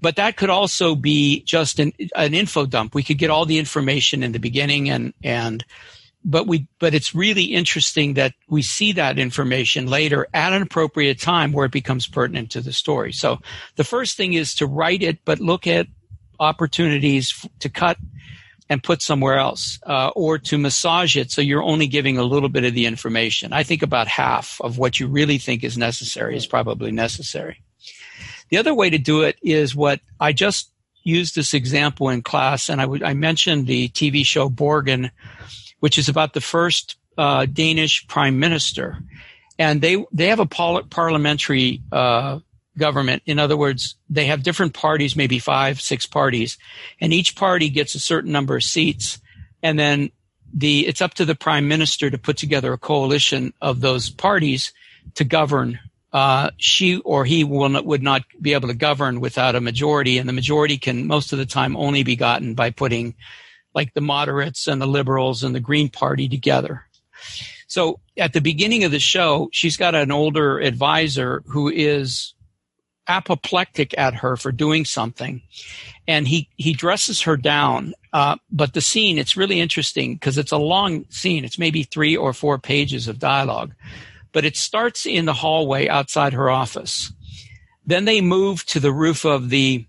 But 0.00 0.16
that 0.16 0.36
could 0.36 0.50
also 0.50 0.94
be 0.94 1.42
just 1.42 1.78
an, 1.78 1.92
an 2.16 2.34
info 2.34 2.66
dump. 2.66 2.94
We 2.94 3.04
could 3.04 3.18
get 3.18 3.30
all 3.30 3.46
the 3.46 3.58
information 3.58 4.22
in 4.22 4.32
the 4.32 4.40
beginning 4.40 4.90
and, 4.90 5.14
and, 5.22 5.64
but 6.24 6.46
we, 6.46 6.68
but 6.78 6.94
it's 6.94 7.14
really 7.14 7.44
interesting 7.44 8.14
that 8.14 8.32
we 8.48 8.62
see 8.62 8.92
that 8.92 9.18
information 9.18 9.86
later 9.86 10.26
at 10.32 10.52
an 10.52 10.62
appropriate 10.62 11.20
time 11.20 11.52
where 11.52 11.66
it 11.66 11.72
becomes 11.72 12.06
pertinent 12.06 12.52
to 12.52 12.60
the 12.60 12.72
story. 12.72 13.12
So 13.12 13.38
the 13.76 13.84
first 13.84 14.16
thing 14.16 14.34
is 14.34 14.54
to 14.56 14.66
write 14.66 15.02
it, 15.02 15.18
but 15.24 15.40
look 15.40 15.66
at 15.66 15.88
opportunities 16.38 17.46
to 17.60 17.68
cut 17.68 17.96
and 18.68 18.82
put 18.82 19.02
somewhere 19.02 19.38
else 19.38 19.78
uh, 19.86 20.10
or 20.14 20.38
to 20.38 20.56
massage 20.58 21.16
it 21.16 21.30
so 21.30 21.40
you're 21.40 21.62
only 21.62 21.86
giving 21.86 22.18
a 22.18 22.22
little 22.22 22.48
bit 22.48 22.64
of 22.64 22.74
the 22.74 22.86
information. 22.86 23.52
I 23.52 23.62
think 23.62 23.82
about 23.82 24.08
half 24.08 24.60
of 24.60 24.78
what 24.78 24.98
you 24.98 25.08
really 25.08 25.38
think 25.38 25.64
is 25.64 25.76
necessary 25.76 26.36
is 26.36 26.46
probably 26.46 26.92
necessary. 26.92 27.62
The 28.50 28.58
other 28.58 28.74
way 28.74 28.90
to 28.90 28.98
do 28.98 29.22
it 29.22 29.36
is 29.42 29.74
what 29.74 30.00
i 30.20 30.32
just 30.32 30.70
used 31.04 31.34
this 31.34 31.54
example 31.54 32.08
in 32.10 32.22
class 32.22 32.68
and 32.68 32.80
I, 32.80 32.84
w- 32.84 33.04
I 33.04 33.14
mentioned 33.14 33.66
the 33.66 33.88
tv 33.88 34.24
show 34.24 34.48
borgen 34.48 35.10
which 35.80 35.98
is 35.98 36.08
about 36.08 36.32
the 36.32 36.40
first 36.40 36.96
uh, 37.18 37.46
danish 37.46 38.06
prime 38.06 38.38
minister. 38.38 38.98
And 39.58 39.80
they 39.80 40.04
they 40.12 40.28
have 40.28 40.40
a 40.40 40.46
par- 40.46 40.82
parliamentary 40.88 41.82
uh, 41.90 42.40
government. 42.76 43.22
In 43.26 43.38
other 43.38 43.56
words, 43.56 43.96
they 44.08 44.26
have 44.26 44.42
different 44.42 44.74
parties, 44.74 45.16
maybe 45.16 45.38
five, 45.38 45.80
six 45.80 46.06
parties, 46.06 46.58
and 47.00 47.12
each 47.12 47.36
party 47.36 47.68
gets 47.68 47.94
a 47.94 48.00
certain 48.00 48.32
number 48.32 48.56
of 48.56 48.62
seats. 48.62 49.20
And 49.62 49.78
then 49.78 50.10
the, 50.54 50.86
it's 50.86 51.02
up 51.02 51.14
to 51.14 51.24
the 51.24 51.34
prime 51.34 51.68
minister 51.68 52.10
to 52.10 52.18
put 52.18 52.36
together 52.36 52.72
a 52.72 52.78
coalition 52.78 53.52
of 53.60 53.80
those 53.80 54.10
parties 54.10 54.72
to 55.14 55.24
govern. 55.24 55.78
Uh, 56.12 56.50
she 56.58 56.98
or 56.98 57.24
he 57.24 57.42
will 57.42 57.68
not, 57.68 57.86
would 57.86 58.02
not 58.02 58.22
be 58.40 58.52
able 58.52 58.68
to 58.68 58.74
govern 58.74 59.20
without 59.20 59.54
a 59.54 59.60
majority, 59.60 60.18
and 60.18 60.28
the 60.28 60.34
majority 60.34 60.76
can 60.76 61.06
most 61.06 61.32
of 61.32 61.38
the 61.38 61.46
time 61.46 61.76
only 61.76 62.02
be 62.02 62.16
gotten 62.16 62.54
by 62.54 62.70
putting 62.70 63.14
like 63.74 63.94
the 63.94 64.02
moderates 64.02 64.66
and 64.66 64.80
the 64.80 64.86
liberals 64.86 65.42
and 65.42 65.54
the 65.54 65.60
Green 65.60 65.88
Party 65.88 66.28
together. 66.28 66.84
So 67.66 68.00
at 68.18 68.34
the 68.34 68.42
beginning 68.42 68.84
of 68.84 68.90
the 68.90 68.98
show, 68.98 69.48
she's 69.52 69.78
got 69.78 69.94
an 69.94 70.12
older 70.12 70.58
advisor 70.58 71.42
who 71.46 71.70
is 71.70 72.34
apoplectic 73.08 73.96
at 73.98 74.14
her 74.14 74.36
for 74.36 74.52
doing 74.52 74.84
something. 74.84 75.42
And 76.06 76.26
he 76.28 76.48
he 76.56 76.72
dresses 76.72 77.22
her 77.22 77.36
down. 77.36 77.94
Uh, 78.12 78.36
but 78.50 78.74
the 78.74 78.80
scene 78.80 79.18
it's 79.18 79.36
really 79.36 79.60
interesting 79.60 80.14
because 80.14 80.38
it's 80.38 80.52
a 80.52 80.58
long 80.58 81.04
scene. 81.10 81.44
It's 81.44 81.58
maybe 81.58 81.82
three 81.82 82.16
or 82.16 82.32
four 82.32 82.58
pages 82.58 83.08
of 83.08 83.18
dialogue. 83.18 83.74
But 84.32 84.44
it 84.44 84.56
starts 84.56 85.06
in 85.06 85.26
the 85.26 85.34
hallway 85.34 85.88
outside 85.88 86.32
her 86.32 86.50
office. 86.50 87.12
Then 87.84 88.04
they 88.04 88.20
move 88.20 88.64
to 88.66 88.80
the 88.80 88.92
roof 88.92 89.24
of 89.24 89.50
the 89.50 89.86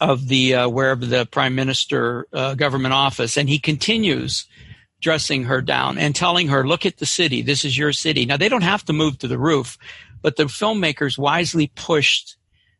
of 0.00 0.28
the 0.28 0.54
uh, 0.54 0.68
wherever 0.68 1.06
the 1.06 1.26
prime 1.26 1.54
minister 1.54 2.26
uh, 2.32 2.54
government 2.54 2.94
office 2.94 3.36
and 3.36 3.48
he 3.48 3.58
continues 3.58 4.46
dressing 5.00 5.44
her 5.44 5.60
down 5.60 5.98
and 5.98 6.14
telling 6.14 6.48
her 6.48 6.66
look 6.66 6.86
at 6.86 6.98
the 6.98 7.06
city. 7.06 7.42
This 7.42 7.64
is 7.64 7.76
your 7.76 7.92
city. 7.92 8.26
Now 8.26 8.36
they 8.36 8.48
don't 8.48 8.62
have 8.62 8.84
to 8.86 8.92
move 8.92 9.18
to 9.18 9.28
the 9.28 9.38
roof 9.38 9.78
but 10.26 10.34
the 10.34 10.46
filmmakers 10.46 11.16
wisely 11.16 11.68
pushed 11.76 12.36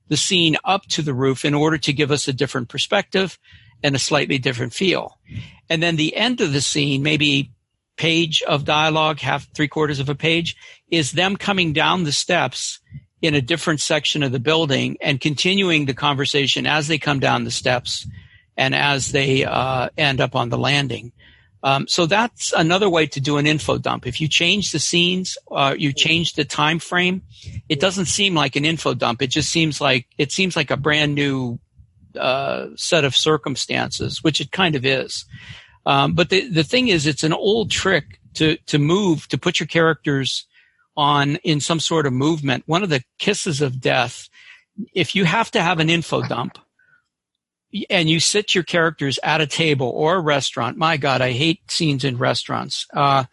the 0.09 0.17
scene 0.17 0.57
up 0.65 0.85
to 0.87 1.01
the 1.01 1.15
roof 1.15 1.45
in 1.45 1.55
order 1.55 1.79
to 1.79 1.93
give 1.93 2.11
us 2.11 2.27
a 2.27 2.33
different 2.33 2.69
perspective 2.69 3.39
and 3.85 3.95
a 3.95 4.01
slightly 4.01 4.37
different 4.37 4.73
feel. 4.73 5.17
And 5.71 5.81
then 5.81 5.95
the 5.95 6.17
end 6.17 6.41
of 6.41 6.53
the 6.53 6.61
scene, 6.61 7.05
maybe 7.05 7.53
page 7.97 8.43
of 8.43 8.65
dialogue, 8.65 9.21
half, 9.21 9.49
three 9.55 9.69
quarters 9.69 10.01
of 10.01 10.09
a 10.09 10.15
page, 10.17 10.57
is 10.91 11.13
them 11.13 11.37
coming 11.37 11.73
down 11.73 12.03
the 12.03 12.11
steps 12.11 12.81
in 13.23 13.37
a 13.37 13.41
different 13.41 13.79
section 13.79 14.25
of 14.25 14.33
the 14.33 14.41
building 14.41 14.97
and 15.01 15.21
continuing 15.21 15.87
the 15.87 15.95
conversation 15.95 16.67
as 16.67 16.89
they 16.89 16.99
come 16.99 17.21
down 17.21 17.45
the 17.45 17.53
steps 17.53 18.09
and 18.57 18.75
as 18.75 19.13
they 19.13 19.45
uh, 19.45 19.89
end 19.97 20.21
up 20.21 20.35
on 20.35 20.49
the 20.49 20.59
landing. 20.59 21.13
Um, 21.63 21.89
so 21.89 22.07
that's 22.07 22.53
another 22.53 22.89
way 22.89 23.07
to 23.09 23.21
do 23.21 23.39
an 23.39 23.47
info 23.47 23.79
dump. 23.79 24.07
If 24.07 24.21
you 24.21 24.29
change 24.29 24.73
the 24.73 24.79
scenes, 24.79 25.37
uh, 25.51 25.75
you 25.77 25.93
change 25.93 26.35
the 26.35 26.45
time 26.45 26.79
frame, 26.79 27.23
it 27.69 27.81
doesn't 27.81 28.07
seem 28.07 28.35
like 28.35 28.57
an 28.57 28.65
info 28.65 28.95
dump. 28.95 29.23
It 29.23 29.29
just 29.29 29.51
seems 29.51 29.81
like 29.81 30.07
it 30.19 30.33
seems 30.33 30.55
like 30.55 30.71
a 30.71 30.77
brand 30.77 31.15
new 31.15 31.59
uh, 32.19 32.69
set 32.77 33.05
of 33.05 33.17
circumstances, 33.17 34.23
which 34.23 34.41
it 34.41 34.53
kind 34.53 34.75
of 34.75 34.85
is. 34.85 35.25
Um, 35.87 36.15
but 36.15 36.31
the 36.31 36.49
the 36.49 36.65
thing 36.65 36.89
is, 36.89 37.07
it's 37.07 37.25
an 37.25 37.33
old 37.33 37.71
trick 37.71 38.21
to 38.35 38.57
to 38.67 38.79
move 38.79 39.29
to 39.29 39.39
put 39.39 39.59
your 39.59 39.67
characters 39.67 40.47
on 40.97 41.37
in 41.37 41.61
some 41.61 41.81
sort 41.81 42.07
of 42.07 42.13
movement. 42.13 42.65
One 42.67 42.83
of 42.83 42.91
the 42.91 43.03
kisses 43.19 43.61
of 43.61 43.81
death, 43.81 44.29
if 44.95 45.15
you 45.15 45.25
have 45.25 45.51
to 45.53 45.63
have 45.63 45.79
an 45.79 45.91
info 45.91 46.23
dump 46.23 46.59
and 47.91 48.09
you 48.09 48.21
sit 48.21 48.55
your 48.55 48.65
characters 48.65 49.19
at 49.23 49.41
a 49.41 49.47
table 49.47 49.91
or 49.95 50.17
a 50.17 50.21
restaurant, 50.21 50.77
my 50.77 50.97
God, 50.97 51.21
I 51.21 51.33
hate 51.33 51.71
scenes 51.71 52.05
in 52.05 52.19
restaurants. 52.19 52.87
Uh, 52.93 53.25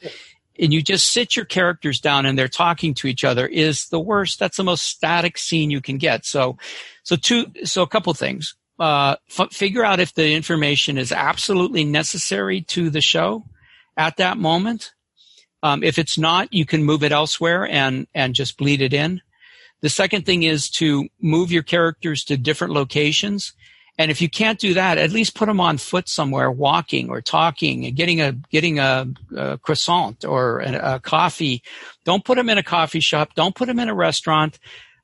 and 0.60 0.74
you 0.74 0.82
just 0.82 1.12
sit 1.12 1.36
your 1.36 1.46
characters 1.46 2.00
down 2.00 2.26
and 2.26 2.38
they're 2.38 2.48
talking 2.48 2.94
to 2.96 3.08
each 3.08 3.24
other 3.24 3.48
is 3.48 3.90
the 3.90 4.00
worst. 4.00 4.40
That's 4.40 4.58
the 4.58 4.64
most 4.64 4.84
static 4.84 5.38
scene 5.38 5.72
you 5.72 5.82
can 5.82 5.98
get. 5.98 6.26
So, 6.26 6.58
so 7.04 7.16
two, 7.16 7.48
so 7.64 7.82
a 7.82 7.88
couple 7.88 8.14
things. 8.14 8.56
Uh, 8.80 9.16
f- 9.38 9.52
figure 9.52 9.84
out 9.84 10.00
if 10.00 10.14
the 10.14 10.34
information 10.34 10.98
is 10.98 11.12
absolutely 11.12 11.84
necessary 11.84 12.62
to 12.62 12.90
the 12.90 13.02
show 13.02 13.46
at 13.98 14.18
that 14.18 14.38
moment. 14.38 14.94
Um, 15.62 15.84
if 15.84 15.98
it's 15.98 16.18
not, 16.18 16.54
you 16.54 16.66
can 16.66 16.84
move 16.84 17.04
it 17.04 17.12
elsewhere 17.12 17.68
and, 17.68 18.08
and 18.14 18.36
just 18.36 18.58
bleed 18.58 18.82
it 18.82 18.94
in. 18.94 19.22
The 19.82 19.90
second 19.90 20.26
thing 20.26 20.44
is 20.44 20.70
to 20.72 21.08
move 21.20 21.52
your 21.52 21.64
characters 21.64 22.24
to 22.26 22.38
different 22.38 22.74
locations 22.74 23.54
and 23.98 24.10
if 24.10 24.22
you 24.22 24.30
can't 24.30 24.60
do 24.60 24.74
that, 24.74 24.98
at 24.98 25.12
least 25.12 25.36
put 25.36 25.46
them 25.46 25.60
on 25.60 25.78
foot 25.78 26.10
somewhere, 26.10 26.50
walking 26.50 27.10
or 27.10 27.22
talking 27.22 27.86
and 27.86 27.96
getting 27.96 28.22
a 28.22 28.32
getting 28.32 28.80
a, 28.80 29.08
a 29.36 29.58
croissant 29.60 30.26
or 30.26 30.60
a, 30.62 30.96
a, 30.96 31.00
coffee. 31.00 31.62
Don't 32.04 32.26
put 32.26 32.36
them 32.36 32.50
in 32.50 32.58
a 32.58 32.64
coffee 32.64 33.00
shop. 33.00 33.36
Don't 33.36 33.56
put 33.56 33.68
them 33.68 33.80
in 33.80 33.90
a 33.90 33.94
restaurant. 33.94 34.58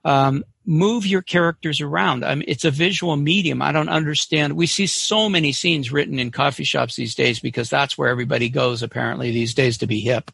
Um, 0.03 0.43
move 0.65 1.05
your 1.05 1.21
characters 1.21 1.81
around. 1.81 2.25
I 2.25 2.33
mean, 2.35 2.45
it's 2.47 2.65
a 2.65 2.71
visual 2.71 3.15
medium. 3.15 3.61
I 3.61 3.71
don't 3.71 3.89
understand. 3.89 4.53
We 4.53 4.65
see 4.65 4.87
so 4.87 5.29
many 5.29 5.51
scenes 5.51 5.91
written 5.91 6.17
in 6.17 6.31
coffee 6.31 6.63
shops 6.63 6.95
these 6.95 7.15
days 7.15 7.39
because 7.39 7.69
that's 7.69 7.97
where 7.97 8.09
everybody 8.09 8.49
goes 8.49 8.81
apparently 8.81 9.31
these 9.31 9.53
days 9.53 9.77
to 9.79 9.87
be 9.87 9.99
hip. 9.99 10.31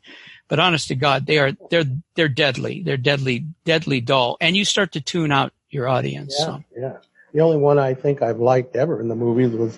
But 0.47 0.59
honest 0.59 0.87
to 0.89 0.95
God, 0.95 1.25
they 1.25 1.39
are 1.39 1.51
they're 1.69 1.85
they're 2.15 2.29
deadly. 2.29 2.83
They're 2.83 2.95
deadly, 2.95 3.47
deadly 3.65 3.99
dull, 3.99 4.37
and 4.39 4.55
you 4.55 4.63
start 4.63 4.93
to 4.93 5.01
tune 5.01 5.33
out 5.33 5.51
your 5.69 5.89
audience. 5.89 6.35
Yeah, 6.39 6.45
so. 6.45 6.63
yeah. 6.77 6.97
The 7.35 7.41
only 7.41 7.57
one 7.57 7.77
I 7.77 7.93
think 7.93 8.21
I've 8.21 8.39
liked 8.39 8.77
ever 8.77 9.01
in 9.01 9.09
the 9.09 9.15
movies 9.15 9.51
was 9.51 9.77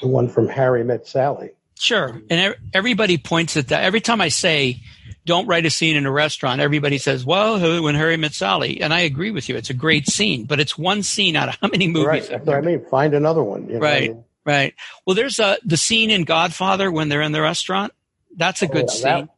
the 0.00 0.06
one 0.06 0.28
from 0.28 0.46
Harry 0.46 0.84
Met 0.84 1.08
Sally. 1.08 1.50
Sure. 1.76 2.22
And 2.30 2.54
everybody 2.72 3.18
points 3.18 3.56
at 3.56 3.68
that. 3.68 3.82
Every 3.82 4.00
time 4.00 4.20
I 4.20 4.28
say, 4.28 4.80
don't 5.26 5.48
write 5.48 5.66
a 5.66 5.70
scene 5.70 5.96
in 5.96 6.06
a 6.06 6.12
restaurant, 6.12 6.60
everybody 6.60 6.98
says, 6.98 7.24
well, 7.24 7.82
when 7.82 7.96
Harry 7.96 8.16
Met 8.16 8.32
Sally. 8.32 8.80
And 8.80 8.94
I 8.94 9.00
agree 9.00 9.32
with 9.32 9.48
you. 9.48 9.56
It's 9.56 9.70
a 9.70 9.74
great 9.74 10.06
scene, 10.06 10.44
but 10.44 10.60
it's 10.60 10.78
one 10.78 11.02
scene 11.02 11.34
out 11.34 11.48
of 11.48 11.58
how 11.60 11.66
many 11.66 11.88
movies? 11.88 12.06
Right. 12.06 12.28
That's 12.28 12.46
what 12.46 12.56
I 12.56 12.60
mean. 12.60 12.84
Find 12.88 13.12
another 13.12 13.42
one. 13.42 13.66
You 13.68 13.74
know? 13.74 13.80
Right. 13.80 14.16
Right. 14.44 14.74
Well, 15.04 15.16
there's 15.16 15.40
a, 15.40 15.58
the 15.64 15.76
scene 15.76 16.12
in 16.12 16.22
Godfather 16.22 16.92
when 16.92 17.08
they're 17.08 17.22
in 17.22 17.32
the 17.32 17.42
restaurant. 17.42 17.92
That's 18.36 18.62
a 18.62 18.66
oh, 18.66 18.72
good 18.72 18.86
yeah, 18.86 18.94
scene. 18.94 19.02
That, 19.02 19.28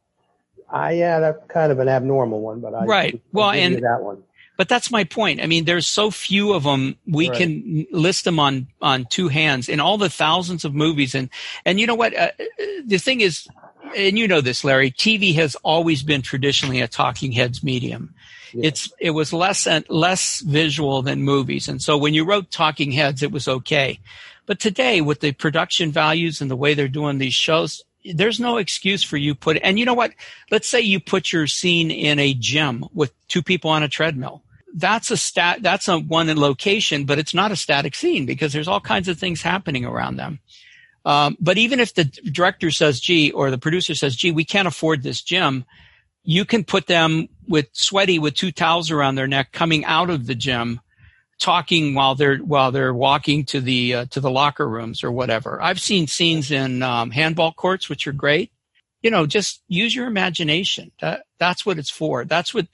I, 0.70 0.92
yeah, 0.92 1.20
that's 1.20 1.38
kind 1.48 1.72
of 1.72 1.78
an 1.78 1.88
abnormal 1.88 2.40
one, 2.42 2.60
but 2.60 2.74
I, 2.74 2.84
right. 2.84 3.22
well, 3.32 3.50
and 3.50 3.76
that 3.76 4.02
one. 4.02 4.24
But 4.60 4.68
that's 4.68 4.90
my 4.90 5.04
point. 5.04 5.40
I 5.40 5.46
mean, 5.46 5.64
there's 5.64 5.86
so 5.86 6.10
few 6.10 6.52
of 6.52 6.64
them. 6.64 6.94
We 7.06 7.30
right. 7.30 7.38
can 7.38 7.86
list 7.92 8.26
them 8.26 8.38
on 8.38 8.66
on 8.82 9.06
two 9.08 9.28
hands 9.28 9.70
in 9.70 9.80
all 9.80 9.96
the 9.96 10.10
thousands 10.10 10.66
of 10.66 10.74
movies. 10.74 11.14
And 11.14 11.30
and 11.64 11.80
you 11.80 11.86
know 11.86 11.94
what? 11.94 12.14
Uh, 12.14 12.32
the 12.84 12.98
thing 12.98 13.22
is, 13.22 13.48
and 13.96 14.18
you 14.18 14.28
know 14.28 14.42
this, 14.42 14.62
Larry. 14.62 14.90
TV 14.90 15.34
has 15.36 15.54
always 15.64 16.02
been 16.02 16.20
traditionally 16.20 16.82
a 16.82 16.88
talking 16.88 17.32
heads 17.32 17.62
medium. 17.62 18.14
Yeah. 18.52 18.66
It's 18.66 18.92
it 19.00 19.12
was 19.12 19.32
less 19.32 19.66
and 19.66 19.88
less 19.88 20.40
visual 20.40 21.00
than 21.00 21.22
movies, 21.22 21.66
and 21.66 21.80
so 21.80 21.96
when 21.96 22.12
you 22.12 22.26
wrote 22.26 22.50
Talking 22.50 22.92
Heads, 22.92 23.22
it 23.22 23.32
was 23.32 23.48
okay. 23.48 23.98
But 24.44 24.60
today, 24.60 25.00
with 25.00 25.20
the 25.20 25.32
production 25.32 25.90
values 25.90 26.42
and 26.42 26.50
the 26.50 26.54
way 26.54 26.74
they're 26.74 26.86
doing 26.86 27.16
these 27.16 27.32
shows, 27.32 27.82
there's 28.04 28.38
no 28.38 28.58
excuse 28.58 29.02
for 29.02 29.16
you 29.16 29.34
put. 29.34 29.56
And 29.62 29.78
you 29.78 29.86
know 29.86 29.94
what? 29.94 30.12
Let's 30.50 30.68
say 30.68 30.82
you 30.82 31.00
put 31.00 31.32
your 31.32 31.46
scene 31.46 31.90
in 31.90 32.18
a 32.18 32.34
gym 32.34 32.84
with 32.92 33.14
two 33.28 33.42
people 33.42 33.70
on 33.70 33.82
a 33.82 33.88
treadmill 33.88 34.42
that's 34.74 35.10
a 35.10 35.16
stat, 35.16 35.62
that's 35.62 35.88
a 35.88 35.98
one 35.98 36.28
in 36.28 36.38
location, 36.40 37.04
but 37.04 37.18
it's 37.18 37.34
not 37.34 37.52
a 37.52 37.56
static 37.56 37.94
scene 37.94 38.26
because 38.26 38.52
there's 38.52 38.68
all 38.68 38.80
kinds 38.80 39.08
of 39.08 39.18
things 39.18 39.42
happening 39.42 39.84
around 39.84 40.16
them. 40.16 40.40
Um, 41.04 41.36
but 41.40 41.58
even 41.58 41.80
if 41.80 41.94
the 41.94 42.04
director 42.04 42.70
says, 42.70 43.00
gee, 43.00 43.30
or 43.30 43.50
the 43.50 43.58
producer 43.58 43.94
says, 43.94 44.16
gee, 44.16 44.32
we 44.32 44.44
can't 44.44 44.68
afford 44.68 45.02
this 45.02 45.22
gym, 45.22 45.64
you 46.22 46.44
can 46.44 46.64
put 46.64 46.86
them 46.86 47.28
with 47.48 47.68
sweaty 47.72 48.18
with 48.18 48.34
two 48.34 48.52
towels 48.52 48.90
around 48.90 49.14
their 49.14 49.26
neck 49.26 49.52
coming 49.52 49.84
out 49.84 50.10
of 50.10 50.26
the 50.26 50.34
gym 50.34 50.80
talking 51.40 51.94
while 51.94 52.14
they're 52.14 52.36
while 52.36 52.70
they're 52.70 52.94
walking 52.94 53.44
to 53.46 53.60
the 53.60 53.94
uh, 53.94 54.04
to 54.10 54.20
the 54.20 54.30
locker 54.30 54.68
rooms 54.68 55.02
or 55.02 55.10
whatever. 55.10 55.60
I've 55.60 55.80
seen 55.80 56.06
scenes 56.06 56.50
in 56.50 56.82
um, 56.82 57.10
handball 57.10 57.52
courts 57.52 57.88
which 57.88 58.06
are 58.06 58.12
great. 58.12 58.52
You 59.02 59.10
know, 59.10 59.26
just 59.26 59.62
use 59.66 59.94
your 59.94 60.06
imagination. 60.06 60.92
That, 61.00 61.24
that's 61.38 61.64
what 61.64 61.78
it's 61.78 61.88
for. 61.88 62.26
That's 62.26 62.52
what 62.52 62.66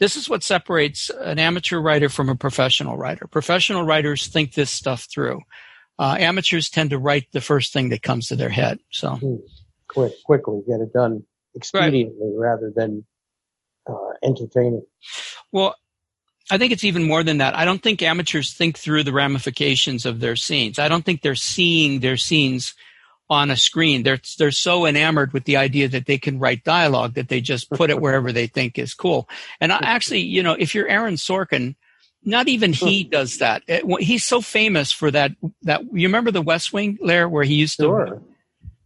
this 0.00 0.16
is 0.16 0.28
what 0.28 0.42
separates 0.42 1.10
an 1.10 1.38
amateur 1.38 1.78
writer 1.78 2.08
from 2.08 2.30
a 2.30 2.34
professional 2.34 2.96
writer. 2.96 3.26
Professional 3.26 3.84
writers 3.84 4.26
think 4.26 4.54
this 4.54 4.70
stuff 4.70 5.06
through. 5.12 5.42
Uh, 5.98 6.16
amateurs 6.18 6.70
tend 6.70 6.90
to 6.90 6.98
write 6.98 7.26
the 7.32 7.42
first 7.42 7.72
thing 7.72 7.90
that 7.90 8.02
comes 8.02 8.28
to 8.28 8.36
their 8.36 8.48
head. 8.48 8.78
So 8.90 9.16
hmm. 9.16 9.36
quick, 9.86 10.12
quickly 10.24 10.62
get 10.66 10.80
it 10.80 10.92
done 10.94 11.24
expediently 11.56 12.32
right. 12.34 12.50
rather 12.50 12.72
than 12.74 13.04
uh, 13.86 14.12
entertaining. 14.24 14.82
Well, 15.52 15.76
I 16.50 16.56
think 16.56 16.72
it's 16.72 16.84
even 16.84 17.04
more 17.04 17.22
than 17.22 17.38
that. 17.38 17.56
I 17.56 17.66
don't 17.66 17.82
think 17.82 18.02
amateurs 18.02 18.54
think 18.54 18.78
through 18.78 19.04
the 19.04 19.12
ramifications 19.12 20.06
of 20.06 20.20
their 20.20 20.34
scenes. 20.34 20.78
I 20.78 20.88
don't 20.88 21.04
think 21.04 21.20
they're 21.20 21.34
seeing 21.34 22.00
their 22.00 22.16
scenes 22.16 22.74
on 23.30 23.50
a 23.50 23.56
screen. 23.56 24.02
They're 24.02 24.20
they're 24.38 24.50
so 24.50 24.84
enamored 24.84 25.32
with 25.32 25.44
the 25.44 25.56
idea 25.56 25.88
that 25.88 26.06
they 26.06 26.18
can 26.18 26.38
write 26.38 26.64
dialogue 26.64 27.14
that 27.14 27.28
they 27.28 27.40
just 27.40 27.70
put 27.70 27.88
it 27.88 28.00
wherever 28.00 28.32
they 28.32 28.48
think 28.48 28.78
is 28.78 28.92
cool. 28.92 29.28
And 29.60 29.72
I, 29.72 29.78
actually, 29.82 30.22
you 30.22 30.42
know, 30.42 30.56
if 30.58 30.74
you're 30.74 30.88
Aaron 30.88 31.14
Sorkin, 31.14 31.76
not 32.24 32.48
even 32.48 32.72
he 32.72 33.04
does 33.04 33.38
that. 33.38 33.62
It, 33.68 33.84
he's 34.02 34.24
so 34.24 34.40
famous 34.40 34.92
for 34.92 35.10
that. 35.10 35.32
That 35.62 35.82
you 35.92 36.08
remember 36.08 36.32
the 36.32 36.42
West 36.42 36.72
Wing, 36.72 36.98
Lair, 37.00 37.28
where 37.28 37.44
he 37.44 37.54
used 37.54 37.76
to. 37.78 37.84
Sure. 37.84 38.22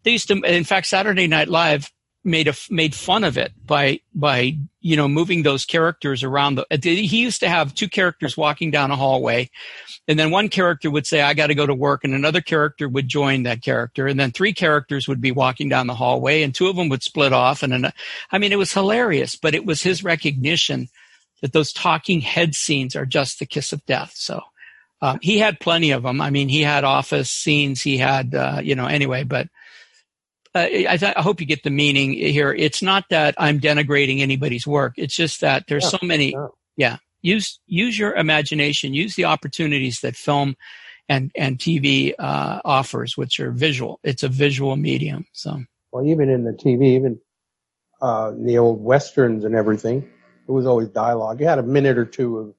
They 0.04 0.12
used 0.12 0.28
to. 0.28 0.40
In 0.42 0.64
fact, 0.64 0.87
Saturday 0.87 1.26
Night 1.26 1.48
Live 1.48 1.90
made 2.25 2.49
a 2.49 2.55
made 2.71 2.95
fun 2.95 3.23
of 3.23 3.37
it 3.37 3.53
by 3.67 4.01
by 4.15 4.57
you 4.81 4.97
know 4.97 5.07
moving 5.07 5.43
those 5.43 5.67
characters 5.67 6.23
around 6.23 6.55
the 6.55 6.67
he 6.81 7.19
used 7.19 7.41
to 7.41 7.49
have 7.49 7.75
two 7.75 7.89
characters 7.89 8.37
walking 8.37 8.71
down 8.71 8.91
a 8.91 8.97
hallway 8.97 9.49
and 10.09 10.19
then 10.19 10.31
one 10.31 10.49
character 10.49 10.91
would 10.91 11.07
say 11.07 11.21
i 11.21 11.35
got 11.35 11.49
to 11.49 11.55
go 11.55 11.67
to 11.67 11.75
work 11.75 12.03
and 12.03 12.15
another 12.15 12.41
character 12.41 12.89
would 12.89 13.09
join 13.09 13.43
that 13.43 13.63
character 13.63 14.07
and 14.07 14.19
then 14.19 14.31
three 14.31 14.55
characters 14.55 15.07
would 15.07 15.21
be 15.21 15.33
walking 15.33 15.69
down 15.69 15.87
the 15.87 15.95
hallway 15.95 16.43
and 16.43 16.55
two 16.55 16.69
of 16.69 16.77
them 16.77 16.89
would 16.89 17.03
split 17.03 17.35
off 17.35 17.63
and 17.63 17.93
i 18.33 18.39
mean 18.39 18.53
it 18.53 18.59
was 18.59 18.73
hilarious 18.73 19.37
but 19.37 19.55
it 19.55 19.67
was 19.67 19.83
his 19.83 20.03
recognition 20.03 20.89
that 21.43 21.53
those 21.53 21.73
talking 21.75 22.23
head 22.23 22.55
scenes 22.55 22.97
are 22.97 23.07
just 23.07 23.39
the 23.39 23.47
kiss 23.47 23.73
of 23.73 23.85
death 23.85 24.13
so 24.15 24.41
um, 25.03 25.19
he 25.21 25.39
had 25.39 25.61
plenty 25.61 25.91
of 25.91 26.03
them 26.03 26.23
i 26.23 26.31
mean 26.31 26.49
he 26.49 26.63
had 26.63 26.85
office 26.85 27.31
scenes 27.31 27.83
he 27.83 27.99
had 27.99 28.35
uh, 28.35 28.61
you 28.63 28.75
know 28.75 28.87
anyway 28.87 29.25
but 29.25 29.49
uh, 30.55 30.61
I, 30.61 30.97
th- 30.97 31.14
I, 31.17 31.21
hope 31.21 31.40
you 31.40 31.47
get 31.47 31.64
the 31.64 31.71
meaning 31.71 32.12
here. 32.12 32.53
It's 32.53 32.81
not 32.81 33.05
that 33.11 33.35
I'm 33.38 33.61
denigrating 33.61 34.21
anybody's 34.21 34.67
work. 34.67 34.95
It's 34.97 35.17
just 35.17 35.40
that 35.40 35.64
there's 35.67 35.88
so 35.88 35.99
many. 36.03 36.37
Yeah, 36.77 36.99
use 37.23 37.59
use 37.67 37.99
your 37.99 38.14
imagination. 38.14 38.95
Use 38.95 39.17
the 39.17 39.25
opportunities 39.25 40.01
that 40.01 40.14
film 40.14 40.57
and 41.09 41.33
and 41.35 41.59
TV 41.59 42.14
uh, 42.19 42.61
offers, 42.64 43.17
which 43.17 43.40
are 43.40 43.51
visual. 43.51 43.99
It's 44.05 44.23
a 44.23 44.29
visual 44.29 44.77
medium. 44.77 45.27
So 45.33 45.62
well, 45.90 46.07
even 46.07 46.29
in 46.29 46.45
the 46.45 46.53
TV, 46.53 46.85
even 46.95 47.21
uh, 48.01 48.33
the 48.37 48.59
old 48.59 48.83
westerns 48.83 49.45
and 49.45 49.55
everything, 49.55 50.09
it 50.47 50.53
was 50.53 50.67
always 50.67 50.88
dialogue. 50.88 51.40
You 51.40 51.47
had 51.47 51.59
a 51.59 51.64
minute 51.64 51.99
or 51.99 52.05
two 52.05 52.38
of 52.38 52.55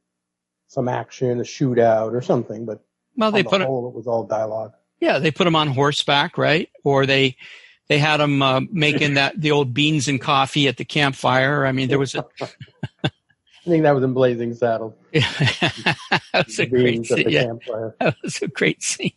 some 0.67 0.89
action, 0.89 1.39
a 1.39 1.43
shootout 1.43 2.11
or 2.11 2.21
something, 2.21 2.65
but 2.65 2.83
well, 3.15 3.31
they 3.31 3.43
the 3.43 3.49
put 3.49 3.61
whole, 3.61 3.85
it, 3.85 3.89
it 3.89 3.95
was 3.95 4.07
all 4.07 4.25
dialogue. 4.25 4.73
Yeah, 4.99 5.19
they 5.19 5.31
put 5.31 5.45
them 5.45 5.55
on 5.55 5.67
horseback, 5.67 6.37
right? 6.37 6.69
Or 6.83 7.05
they 7.05 7.37
they 7.87 7.99
had 7.99 8.17
them 8.17 8.41
uh, 8.41 8.61
making 8.71 9.15
that 9.15 9.39
the 9.39 9.51
old 9.51 9.73
beans 9.73 10.07
and 10.07 10.19
coffee 10.19 10.67
at 10.67 10.77
the 10.77 10.85
campfire. 10.85 11.65
I 11.65 11.71
mean, 11.71 11.87
there 11.87 11.99
was 11.99 12.15
a. 12.15 12.25
I 13.03 13.69
think 13.69 13.83
that 13.83 13.95
was 13.95 14.03
in 14.03 14.13
Blazing 14.13 14.53
Saddles. 14.53 14.93
that 15.13 15.97
was 16.45 16.59
a 16.59 16.67
great 16.67 17.05
scene. 17.05 17.29
Yeah. 17.29 17.53
That 17.99 18.15
was 18.21 18.39
a 18.41 18.47
great 18.47 18.83
scene. 18.83 19.13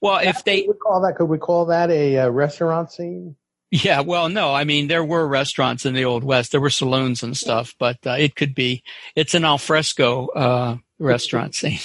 well, 0.00 0.18
if 0.22 0.44
they 0.44 0.62
could 0.62 0.70
we 0.70 0.78
call 0.78 1.00
that, 1.02 1.16
could 1.16 1.26
we 1.26 1.38
call 1.38 1.66
that 1.66 1.90
a 1.90 2.18
uh, 2.18 2.28
restaurant 2.30 2.90
scene? 2.90 3.36
Yeah, 3.70 4.00
well, 4.00 4.30
no, 4.30 4.54
I 4.54 4.64
mean 4.64 4.88
there 4.88 5.04
were 5.04 5.28
restaurants 5.28 5.84
in 5.84 5.92
the 5.92 6.06
old 6.06 6.24
west. 6.24 6.52
There 6.52 6.60
were 6.60 6.70
saloons 6.70 7.22
and 7.22 7.36
stuff, 7.36 7.74
but 7.78 7.98
uh, 8.06 8.12
it 8.12 8.34
could 8.34 8.54
be. 8.54 8.82
It's 9.14 9.34
an 9.34 9.44
alfresco 9.44 10.28
uh, 10.28 10.76
restaurant 10.98 11.54
scene. 11.54 11.80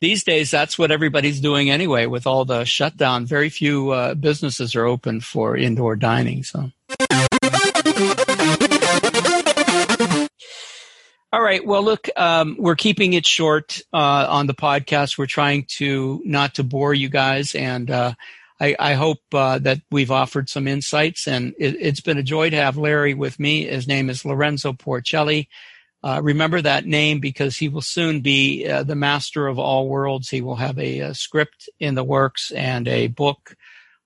These 0.00 0.24
days, 0.24 0.50
that's 0.50 0.78
what 0.78 0.90
everybody's 0.90 1.40
doing 1.40 1.70
anyway. 1.70 2.06
With 2.06 2.26
all 2.26 2.44
the 2.44 2.64
shutdown, 2.64 3.26
very 3.26 3.48
few 3.48 3.90
uh, 3.90 4.14
businesses 4.14 4.74
are 4.74 4.86
open 4.86 5.20
for 5.20 5.56
indoor 5.56 5.96
dining. 5.96 6.42
So. 6.42 6.70
All 11.32 11.42
right. 11.42 11.64
Well, 11.64 11.84
look, 11.84 12.08
um, 12.16 12.56
we're 12.58 12.74
keeping 12.74 13.12
it 13.12 13.24
short 13.24 13.80
uh, 13.92 14.26
on 14.28 14.48
the 14.48 14.54
podcast. 14.54 15.16
We're 15.16 15.26
trying 15.26 15.66
to 15.76 16.20
not 16.24 16.56
to 16.56 16.64
bore 16.64 16.92
you 16.92 17.08
guys, 17.08 17.54
and 17.54 17.88
uh, 17.88 18.14
I, 18.60 18.74
I 18.78 18.94
hope 18.94 19.20
uh, 19.32 19.58
that 19.60 19.80
we've 19.92 20.10
offered 20.10 20.48
some 20.48 20.66
insights, 20.66 21.28
and 21.28 21.54
it, 21.56 21.80
has 21.80 22.00
been 22.00 22.18
a 22.18 22.24
joy 22.24 22.50
to 22.50 22.56
have 22.56 22.76
Larry 22.76 23.14
with 23.14 23.38
me. 23.38 23.64
His 23.64 23.86
name 23.86 24.10
is 24.10 24.24
Lorenzo 24.24 24.72
Porcelli. 24.72 25.46
Uh, 26.02 26.20
remember 26.22 26.62
that 26.62 26.86
name 26.86 27.20
because 27.20 27.56
he 27.56 27.68
will 27.68 27.82
soon 27.82 28.20
be 28.20 28.66
uh, 28.66 28.82
the 28.82 28.94
master 28.94 29.46
of 29.46 29.58
all 29.58 29.88
worlds. 29.88 30.30
He 30.30 30.40
will 30.40 30.56
have 30.56 30.78
a, 30.78 31.00
a, 31.00 31.14
script 31.14 31.68
in 31.78 31.94
the 31.94 32.04
works 32.04 32.50
and 32.52 32.88
a 32.88 33.08
book 33.08 33.54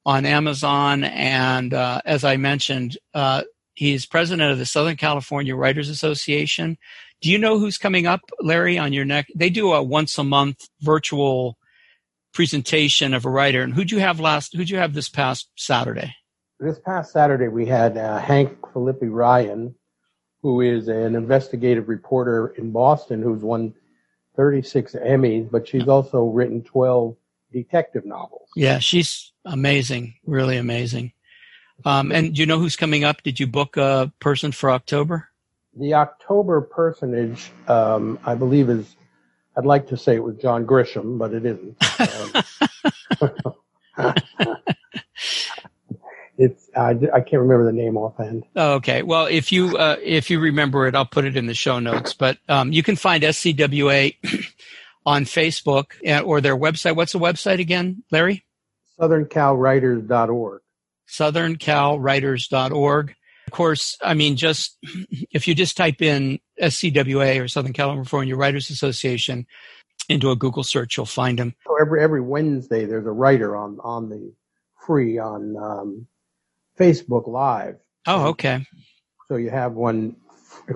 on 0.05 0.27
Amazon. 0.27 1.05
And 1.05 1.73
uh, 1.73 2.01
as 2.05 2.25
I 2.25 2.37
mentioned, 2.37 2.99
uh, 3.15 3.43
he's 3.75 4.07
president 4.07 4.51
of 4.51 4.59
the 4.59 4.67
Southern 4.67 4.97
California 4.97 5.55
Writers 5.55 5.89
Association. 5.89 6.79
Do 7.21 7.31
you 7.31 7.39
know 7.39 7.59
who's 7.59 7.79
coming 7.79 8.07
up, 8.07 8.23
Larry, 8.41 8.77
on 8.77 8.93
your 8.93 9.05
neck? 9.05 9.29
They 9.35 9.49
do 9.49 9.73
a 9.73 9.83
once 9.83 10.19
a 10.19 10.25
month 10.25 10.69
virtual 10.81 11.57
presentation 12.35 13.15
of 13.15 13.25
a 13.25 13.31
writer. 13.31 13.63
And 13.63 13.73
who'd 13.73 13.91
you 13.91 14.01
have 14.01 14.21
last? 14.21 14.55
Who'd 14.55 14.69
you 14.69 14.79
have 14.79 14.95
this 14.95 15.09
past 15.09 15.49
Saturday? 15.57 16.15
This 16.61 16.79
past 16.81 17.13
Saturday, 17.13 17.49
we 17.49 17.67
had 17.67 17.97
uh, 17.97 18.19
Hank 18.19 18.57
Phillippi 18.73 19.07
Ryan, 19.07 19.75
who 20.45 20.61
is 20.61 20.89
an 20.89 21.15
investigative 21.15 21.89
reporter 21.89 22.49
in 22.59 22.71
Boston, 22.71 23.23
who's 23.23 23.41
won 23.41 23.73
36 24.37 24.93
Emmys, 24.93 25.51
but 25.51 25.67
she's 25.67 25.89
also 25.89 26.25
written 26.25 26.63
12 26.63 27.17
detective 27.51 28.05
novels. 28.05 28.51
Yeah, 28.55 28.79
she's 28.79 29.33
amazing, 29.47 30.17
really 30.27 30.59
amazing. 30.59 31.15
Um, 31.87 32.13
and 32.13 32.35
do 32.35 32.43
you 32.43 32.47
know 32.47 32.59
who's 32.59 32.77
coming 32.77 33.05
up? 33.05 33.23
Did 33.23 33.41
you 33.41 33.47
book 33.47 33.79
a 33.79 34.13
person 34.21 34.53
for 34.53 34.71
October? 34.71 35.31
The 35.79 35.95
October 35.95 36.61
personage, 36.61 37.51
um, 37.67 38.19
I 38.27 38.35
believe, 38.35 38.69
is 38.69 38.97
I'd 39.57 39.65
like 39.65 39.89
to 39.89 39.97
say 39.97 40.15
it 40.15 40.23
was 40.23 40.37
John 40.37 40.67
Grisham, 40.67 41.17
but 41.17 41.33
it 41.33 41.47
isn't. 41.47 41.77
Um, 43.97 44.15
it's 46.37 46.64
I, 46.77 46.91
I 46.91 47.21
can't 47.21 47.43
remember 47.43 47.65
the 47.65 47.73
name 47.73 47.97
offhand. 47.97 48.45
okay, 48.57 49.03
well 49.03 49.27
if 49.27 49.53
you 49.53 49.77
uh, 49.77 49.97
if 50.03 50.31
you 50.31 50.41
remember 50.41 50.87
it, 50.87 50.95
I'll 50.95 51.07
put 51.07 51.25
it 51.25 51.37
in 51.37 51.47
the 51.47 51.55
show 51.55 51.79
notes. 51.79 52.15
But 52.15 52.39
um, 52.49 52.73
you 52.73 52.83
can 52.83 52.97
find 52.97 53.23
SCWA 53.23 54.17
on 55.07 55.25
Facebook 55.25 55.93
or 56.25 56.41
their 56.41 56.57
website. 56.57 56.97
What's 56.97 57.13
the 57.13 57.19
website 57.19 57.61
again, 57.61 58.03
Larry? 58.11 58.45
SouthernCalWriters.org. 58.99 60.63
SouthernCalWriters.org. 61.09 63.15
Of 63.47 63.53
course, 63.53 63.99
I 64.03 64.15
mean, 64.15 64.37
just 64.37 64.79
if 65.31 65.47
you 65.47 65.55
just 65.55 65.77
type 65.77 66.03
in 66.03 66.41
SCWA 66.61 67.43
or 67.43 67.49
Southern 67.49 67.73
California 67.73 68.37
Writers 68.37 68.71
Association 68.71 69.47
into 70.09 70.31
a 70.31 70.37
Google 70.37 70.65
search, 70.65 70.97
you'll 70.97 71.07
find 71.07 71.39
them. 71.39 71.55
So 71.67 71.77
every 71.81 72.03
every 72.03 72.21
Wednesday, 72.21 72.85
there's 72.85 73.07
a 73.07 73.13
writer 73.13 73.57
on 73.57 73.79
on 73.83 74.09
the 74.09 74.33
free 74.87 75.19
on 75.19 75.57
um, 75.57 76.07
Facebook 76.79 77.29
Live. 77.29 77.77
Oh, 78.07 78.29
okay. 78.29 78.67
So 79.29 79.37
you 79.37 79.51
have 79.51 79.73
one 79.73 80.17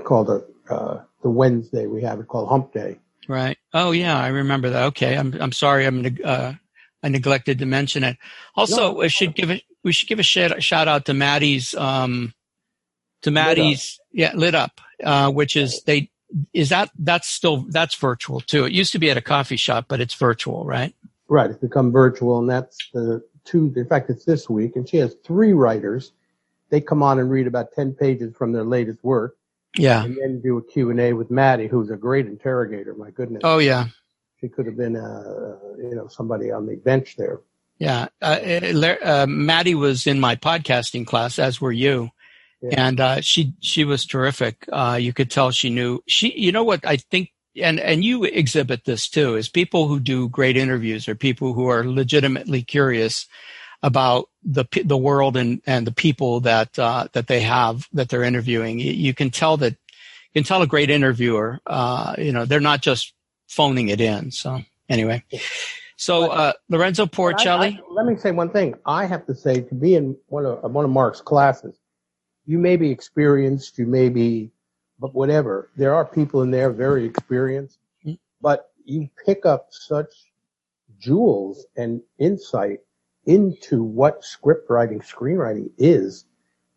called 0.04 0.30
a 0.30 0.72
uh, 0.72 1.02
the 1.22 1.30
Wednesday. 1.30 1.86
We 1.86 2.02
have 2.02 2.20
it 2.20 2.28
called 2.28 2.48
Hump 2.48 2.72
Day. 2.72 2.98
Right. 3.28 3.58
Oh, 3.74 3.90
yeah, 3.90 4.18
I 4.18 4.28
remember 4.28 4.70
that. 4.70 4.84
Okay, 4.86 5.16
I'm 5.16 5.34
I'm 5.40 5.52
sorry, 5.52 5.84
I'm 5.86 6.04
uh, 6.24 6.54
I 7.02 7.08
neglected 7.08 7.58
to 7.58 7.66
mention 7.66 8.04
it. 8.04 8.16
Also, 8.54 8.92
no, 8.92 8.92
we 8.94 9.08
should 9.08 9.34
give 9.34 9.50
it 9.50 9.62
we 9.84 9.92
should 9.92 10.08
give 10.08 10.18
a 10.18 10.22
shout, 10.22 10.62
shout 10.62 10.88
out 10.88 11.06
to 11.06 11.14
Maddie's 11.14 11.74
um, 11.74 12.34
to 13.22 13.30
Maddie's 13.30 14.00
yeah 14.12 14.32
lit 14.34 14.54
up, 14.54 14.80
uh, 15.02 15.30
which 15.30 15.56
is 15.56 15.82
they 15.82 16.10
is 16.52 16.70
that 16.70 16.90
that's 16.98 17.28
still 17.28 17.66
that's 17.68 17.94
virtual 17.94 18.40
too. 18.40 18.64
It 18.64 18.72
used 18.72 18.92
to 18.92 18.98
be 18.98 19.10
at 19.10 19.16
a 19.16 19.22
coffee 19.22 19.56
shop, 19.56 19.86
but 19.88 20.00
it's 20.00 20.14
virtual, 20.14 20.64
right? 20.64 20.94
Right. 21.28 21.50
It's 21.50 21.60
become 21.60 21.92
virtual, 21.92 22.38
and 22.38 22.48
that's 22.48 22.76
the 22.92 23.22
two. 23.50 23.72
In 23.76 23.86
fact, 23.86 24.10
it's 24.10 24.24
this 24.24 24.48
week, 24.48 24.76
and 24.76 24.88
she 24.88 24.98
has 24.98 25.16
three 25.24 25.52
writers. 25.52 26.12
They 26.70 26.80
come 26.80 27.02
on 27.02 27.18
and 27.18 27.30
read 27.30 27.46
about 27.46 27.72
ten 27.72 27.92
pages 27.92 28.36
from 28.36 28.52
their 28.52 28.64
latest 28.64 29.02
work. 29.02 29.36
Yeah. 29.76 30.04
And 30.04 30.16
then 30.16 30.40
do 30.40 30.58
a 30.58 30.62
Q 30.62 30.90
and 30.90 31.00
A 31.00 31.12
with 31.12 31.30
Maddie, 31.30 31.68
who's 31.68 31.90
a 31.90 31.96
great 31.96 32.26
interrogator. 32.26 32.94
My 32.94 33.10
goodness. 33.10 33.42
Oh 33.44 33.58
yeah. 33.58 33.86
She 34.40 34.48
could 34.48 34.66
have 34.66 34.76
been, 34.76 34.96
uh, 34.96 35.56
you 35.78 35.94
know, 35.94 36.08
somebody 36.08 36.52
on 36.52 36.66
the 36.66 36.76
bench 36.76 37.16
there. 37.16 37.40
Yeah. 37.78 38.08
Uh, 38.20 38.38
uh, 39.02 39.26
Maddie 39.28 39.74
was 39.74 40.06
in 40.06 40.20
my 40.20 40.36
podcasting 40.36 41.06
class, 41.06 41.38
as 41.38 41.60
were 41.60 41.72
you. 41.72 42.10
Yeah. 42.60 42.86
And 42.86 43.00
uh, 43.00 43.20
she 43.20 43.54
she 43.60 43.84
was 43.84 44.04
terrific. 44.04 44.64
Uh, 44.72 44.98
you 45.00 45.12
could 45.12 45.30
tell 45.30 45.50
she 45.52 45.70
knew 45.70 46.02
she. 46.06 46.32
You 46.36 46.50
know 46.50 46.64
what 46.64 46.84
I 46.84 46.96
think, 46.96 47.30
and 47.56 47.80
and 47.80 48.04
you 48.04 48.24
exhibit 48.24 48.84
this 48.84 49.08
too, 49.08 49.36
is 49.36 49.48
people 49.48 49.88
who 49.88 50.00
do 50.00 50.28
great 50.28 50.56
interviews 50.56 51.08
are 51.08 51.14
people 51.14 51.52
who 51.52 51.68
are 51.68 51.84
legitimately 51.84 52.62
curious 52.62 53.26
about 53.82 54.28
the 54.42 54.64
the 54.84 54.96
world 54.96 55.36
and 55.36 55.60
and 55.66 55.86
the 55.86 55.92
people 55.92 56.40
that 56.40 56.78
uh, 56.78 57.08
that 57.12 57.26
they 57.26 57.40
have 57.40 57.88
that 57.92 58.08
they're 58.08 58.22
interviewing. 58.22 58.78
You, 58.78 58.92
you, 58.92 59.14
can 59.14 59.30
tell 59.30 59.56
that 59.58 59.72
you 59.72 60.42
can 60.42 60.44
tell 60.44 60.62
a 60.62 60.66
great 60.66 60.90
interviewer. 60.90 61.60
Uh, 61.66 62.14
you 62.18 62.32
know, 62.32 62.44
they're 62.44 62.60
not 62.60 62.82
just 62.82 63.12
phoning 63.46 63.88
it 63.88 64.00
in. 64.00 64.30
So 64.30 64.60
anyway. 64.88 65.24
So 65.96 66.30
uh, 66.30 66.52
Lorenzo 66.68 67.06
Porcelli. 67.06 67.74
I, 67.74 67.80
I, 67.80 67.80
let 67.90 68.06
me 68.06 68.16
say 68.16 68.30
one 68.30 68.50
thing. 68.50 68.76
I 68.86 69.06
have 69.06 69.26
to 69.26 69.34
say 69.34 69.62
to 69.62 69.74
be 69.74 69.94
in 69.94 70.16
one 70.28 70.46
of 70.46 70.70
one 70.70 70.84
of 70.84 70.90
Mark's 70.90 71.20
classes, 71.20 71.76
you 72.46 72.58
may 72.58 72.76
be 72.76 72.90
experienced, 72.90 73.78
you 73.78 73.86
may 73.86 74.08
be, 74.08 74.50
but 74.98 75.14
whatever. 75.14 75.70
There 75.76 75.94
are 75.94 76.04
people 76.04 76.42
in 76.42 76.50
there 76.50 76.70
very 76.70 77.04
experienced, 77.04 77.78
mm-hmm. 78.04 78.14
but 78.40 78.70
you 78.84 79.08
pick 79.24 79.46
up 79.46 79.68
such 79.70 80.12
jewels 80.98 81.66
and 81.76 82.02
insight 82.18 82.80
into 83.26 83.82
what 83.82 84.24
script 84.24 84.70
writing, 84.70 85.00
screenwriting 85.00 85.70
is 85.76 86.24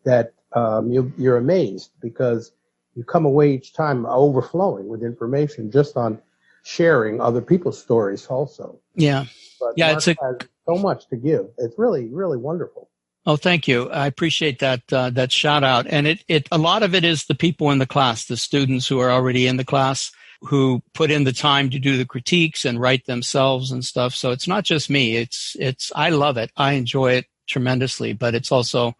that 0.03 0.33
um, 0.53 0.91
you, 0.91 1.11
you're 1.17 1.37
amazed 1.37 1.91
because 2.01 2.51
you 2.95 3.03
come 3.03 3.25
away 3.25 3.53
each 3.53 3.73
time 3.73 4.05
overflowing 4.05 4.87
with 4.87 5.01
information 5.01 5.71
just 5.71 5.95
on 5.95 6.21
sharing 6.63 7.21
other 7.21 7.41
people's 7.41 7.81
stories 7.81 8.27
also. 8.27 8.79
Yeah. 8.95 9.25
But 9.59 9.73
yeah, 9.77 9.93
Mark 9.93 9.97
it's 9.97 10.07
a, 10.07 10.37
so 10.67 10.75
much 10.75 11.07
to 11.07 11.15
give. 11.15 11.47
It's 11.57 11.77
really, 11.79 12.07
really 12.07 12.37
wonderful. 12.37 12.89
Oh, 13.25 13.35
thank 13.35 13.67
you. 13.67 13.89
I 13.91 14.07
appreciate 14.07 14.59
that 14.59 14.81
uh, 14.91 15.11
that 15.11 15.31
shout 15.31 15.63
out. 15.63 15.85
And 15.87 16.07
it, 16.07 16.23
it 16.27 16.47
a 16.51 16.57
lot 16.57 16.83
of 16.83 16.95
it 16.95 17.03
is 17.03 17.25
the 17.25 17.35
people 17.35 17.69
in 17.71 17.77
the 17.77 17.85
class, 17.85 18.25
the 18.25 18.37
students 18.37 18.87
who 18.87 18.99
are 18.99 19.11
already 19.11 19.47
in 19.47 19.57
the 19.57 19.65
class 19.65 20.11
who 20.43 20.81
put 20.93 21.11
in 21.11 21.23
the 21.23 21.31
time 21.31 21.69
to 21.69 21.79
do 21.79 21.97
the 21.97 22.05
critiques 22.05 22.65
and 22.65 22.81
write 22.81 23.05
themselves 23.05 23.71
and 23.71 23.85
stuff. 23.85 24.15
So 24.15 24.31
it's 24.31 24.47
not 24.47 24.63
just 24.63 24.89
me. 24.89 25.17
It's 25.17 25.55
it's 25.59 25.91
I 25.95 26.09
love 26.09 26.37
it. 26.37 26.51
I 26.57 26.73
enjoy 26.73 27.13
it 27.13 27.25
tremendously, 27.47 28.13
but 28.13 28.33
it's 28.33 28.51
also 28.51 28.95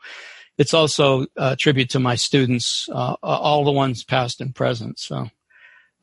it's 0.57 0.73
also 0.73 1.25
a 1.35 1.55
tribute 1.55 1.89
to 1.91 1.99
my 1.99 2.15
students, 2.15 2.87
uh, 2.91 3.15
all 3.23 3.63
the 3.63 3.71
ones 3.71 4.03
past 4.03 4.41
and 4.41 4.53
present. 4.53 4.99
So 4.99 5.29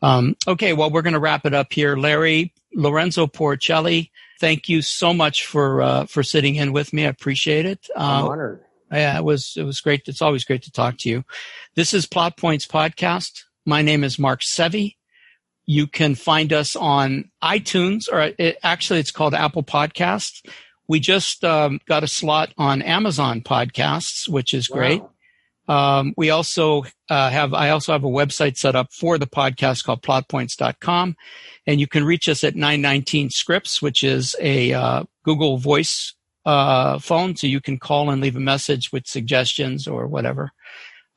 um, 0.03 0.37
okay, 0.47 0.73
well, 0.73 0.91
we're 0.91 1.03
going 1.03 1.15
to 1.15 1.21
wrap 1.21 1.47
it 1.47 1.55
up 1.55 1.73
here. 1.73 1.97
Larry 1.97 2.53
Lorenzo 2.75 3.27
Porcelli, 3.27 4.11
thank 4.39 4.69
you 4.69 4.83
so 4.83 5.13
much 5.13 5.47
for 5.47 5.83
uh, 5.83 6.07
for 6.07 6.23
sitting 6.23 6.57
in 6.57 6.73
with 6.73 6.93
me. 6.93 7.05
I 7.05 7.09
appreciate 7.09 7.67
it. 7.67 7.89
I'm 7.97 8.25
uh, 8.25 8.29
honored. 8.29 8.65
Yeah, 8.91 9.19
it 9.19 9.25
was 9.25 9.55
it 9.57 9.65
was 9.65 9.81
great. 9.81 10.03
It's 10.07 10.23
always 10.23 10.45
great 10.45 10.63
to 10.63 10.73
talk 10.73 10.99
to 10.99 11.09
you. 11.09 11.25
This 11.75 11.93
is 11.93 12.07
Plot 12.07 12.37
Points 12.37 12.67
Podcast. 12.67 13.43
My 13.67 13.83
name 13.83 14.03
is 14.05 14.19
Mark 14.19 14.41
Sevi. 14.41 14.97
You 15.67 15.87
can 15.87 16.15
find 16.15 16.53
us 16.53 16.75
on 16.75 17.31
iTunes, 17.43 18.11
or 18.11 18.33
it, 18.39 18.57
actually, 18.63 19.01
it's 19.01 19.11
called 19.11 19.35
Apple 19.35 19.63
Podcasts. 19.63 20.49
We 20.89 21.01
just 21.01 21.45
um, 21.45 21.81
got 21.87 22.03
a 22.03 22.09
slot 22.09 22.55
on 22.57 22.81
Amazon 22.81 23.43
Podcasts, 23.43 24.27
which 24.27 24.55
is 24.55 24.69
great. 24.69 25.03
Um, 25.69 26.15
we 26.17 26.31
also 26.31 26.85
uh, 27.11 27.31
have, 27.31 27.53
I 27.53 27.71
also 27.71 27.93
have 27.93 28.05
a 28.05 28.09
website 28.09 28.57
set 28.57 28.75
up 28.75 28.93
for 28.93 29.19
the 29.19 29.27
podcast 29.27 29.85
called 29.85 30.03
plotpoints.com. 30.03 31.17
And 31.67 31.81
you 31.81 31.87
can 31.87 32.05
reach 32.05 32.29
us 32.29 32.43
at 32.43 32.57
919 32.57 33.31
Scripts, 33.31 33.83
which 33.83 34.03
is 34.03 34.35
a 34.41 34.73
uh, 34.73 35.05
Google 35.25 35.59
Voice 35.59 36.15
uh, 36.47 36.99
phone. 36.99 37.37
So 37.37 37.47
you 37.47 37.61
can 37.61 37.79
call 37.79 38.09
and 38.09 38.23
leave 38.23 38.37
a 38.37 38.41
message 38.41 38.91
with 38.91 39.07
suggestions 39.07 39.87
or 39.87 40.07
whatever. 40.07 40.53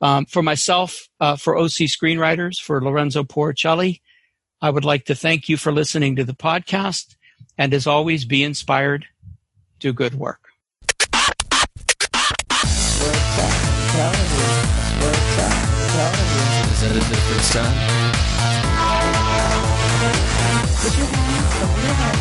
Um, 0.02 0.26
for 0.26 0.42
myself, 0.42 1.08
uh, 1.20 1.36
for 1.36 1.56
OC 1.56 1.88
Screenwriters, 1.88 2.60
for 2.60 2.82
Lorenzo 2.82 3.22
Porcelli, 3.22 4.00
I 4.60 4.68
would 4.68 4.84
like 4.84 5.06
to 5.06 5.14
thank 5.14 5.48
you 5.48 5.56
for 5.56 5.72
listening 5.72 6.16
to 6.16 6.24
the 6.24 6.34
podcast. 6.34 7.16
And 7.56 7.72
as 7.72 7.86
always, 7.86 8.24
be 8.24 8.42
inspired, 8.42 9.06
do 9.78 9.92
good 9.92 10.14
work. 10.14 10.40
That 16.82 16.90
a 16.90 16.98
different 16.98 17.42
sound? 17.42 17.76
Put 20.82 20.98
your 20.98 21.06
hands 21.06 21.54
over 21.62 21.80
your 21.80 21.94
head. 21.94 22.16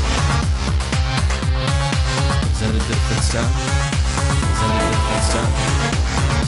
Is 2.45 2.59
that 2.59 2.69
a 2.69 2.77
different 2.77 3.23
sound? 3.23 3.53
Is 3.57 4.59
that 4.61 4.73
a 4.77 4.89
different 4.93 5.25
sound? 5.33 6.40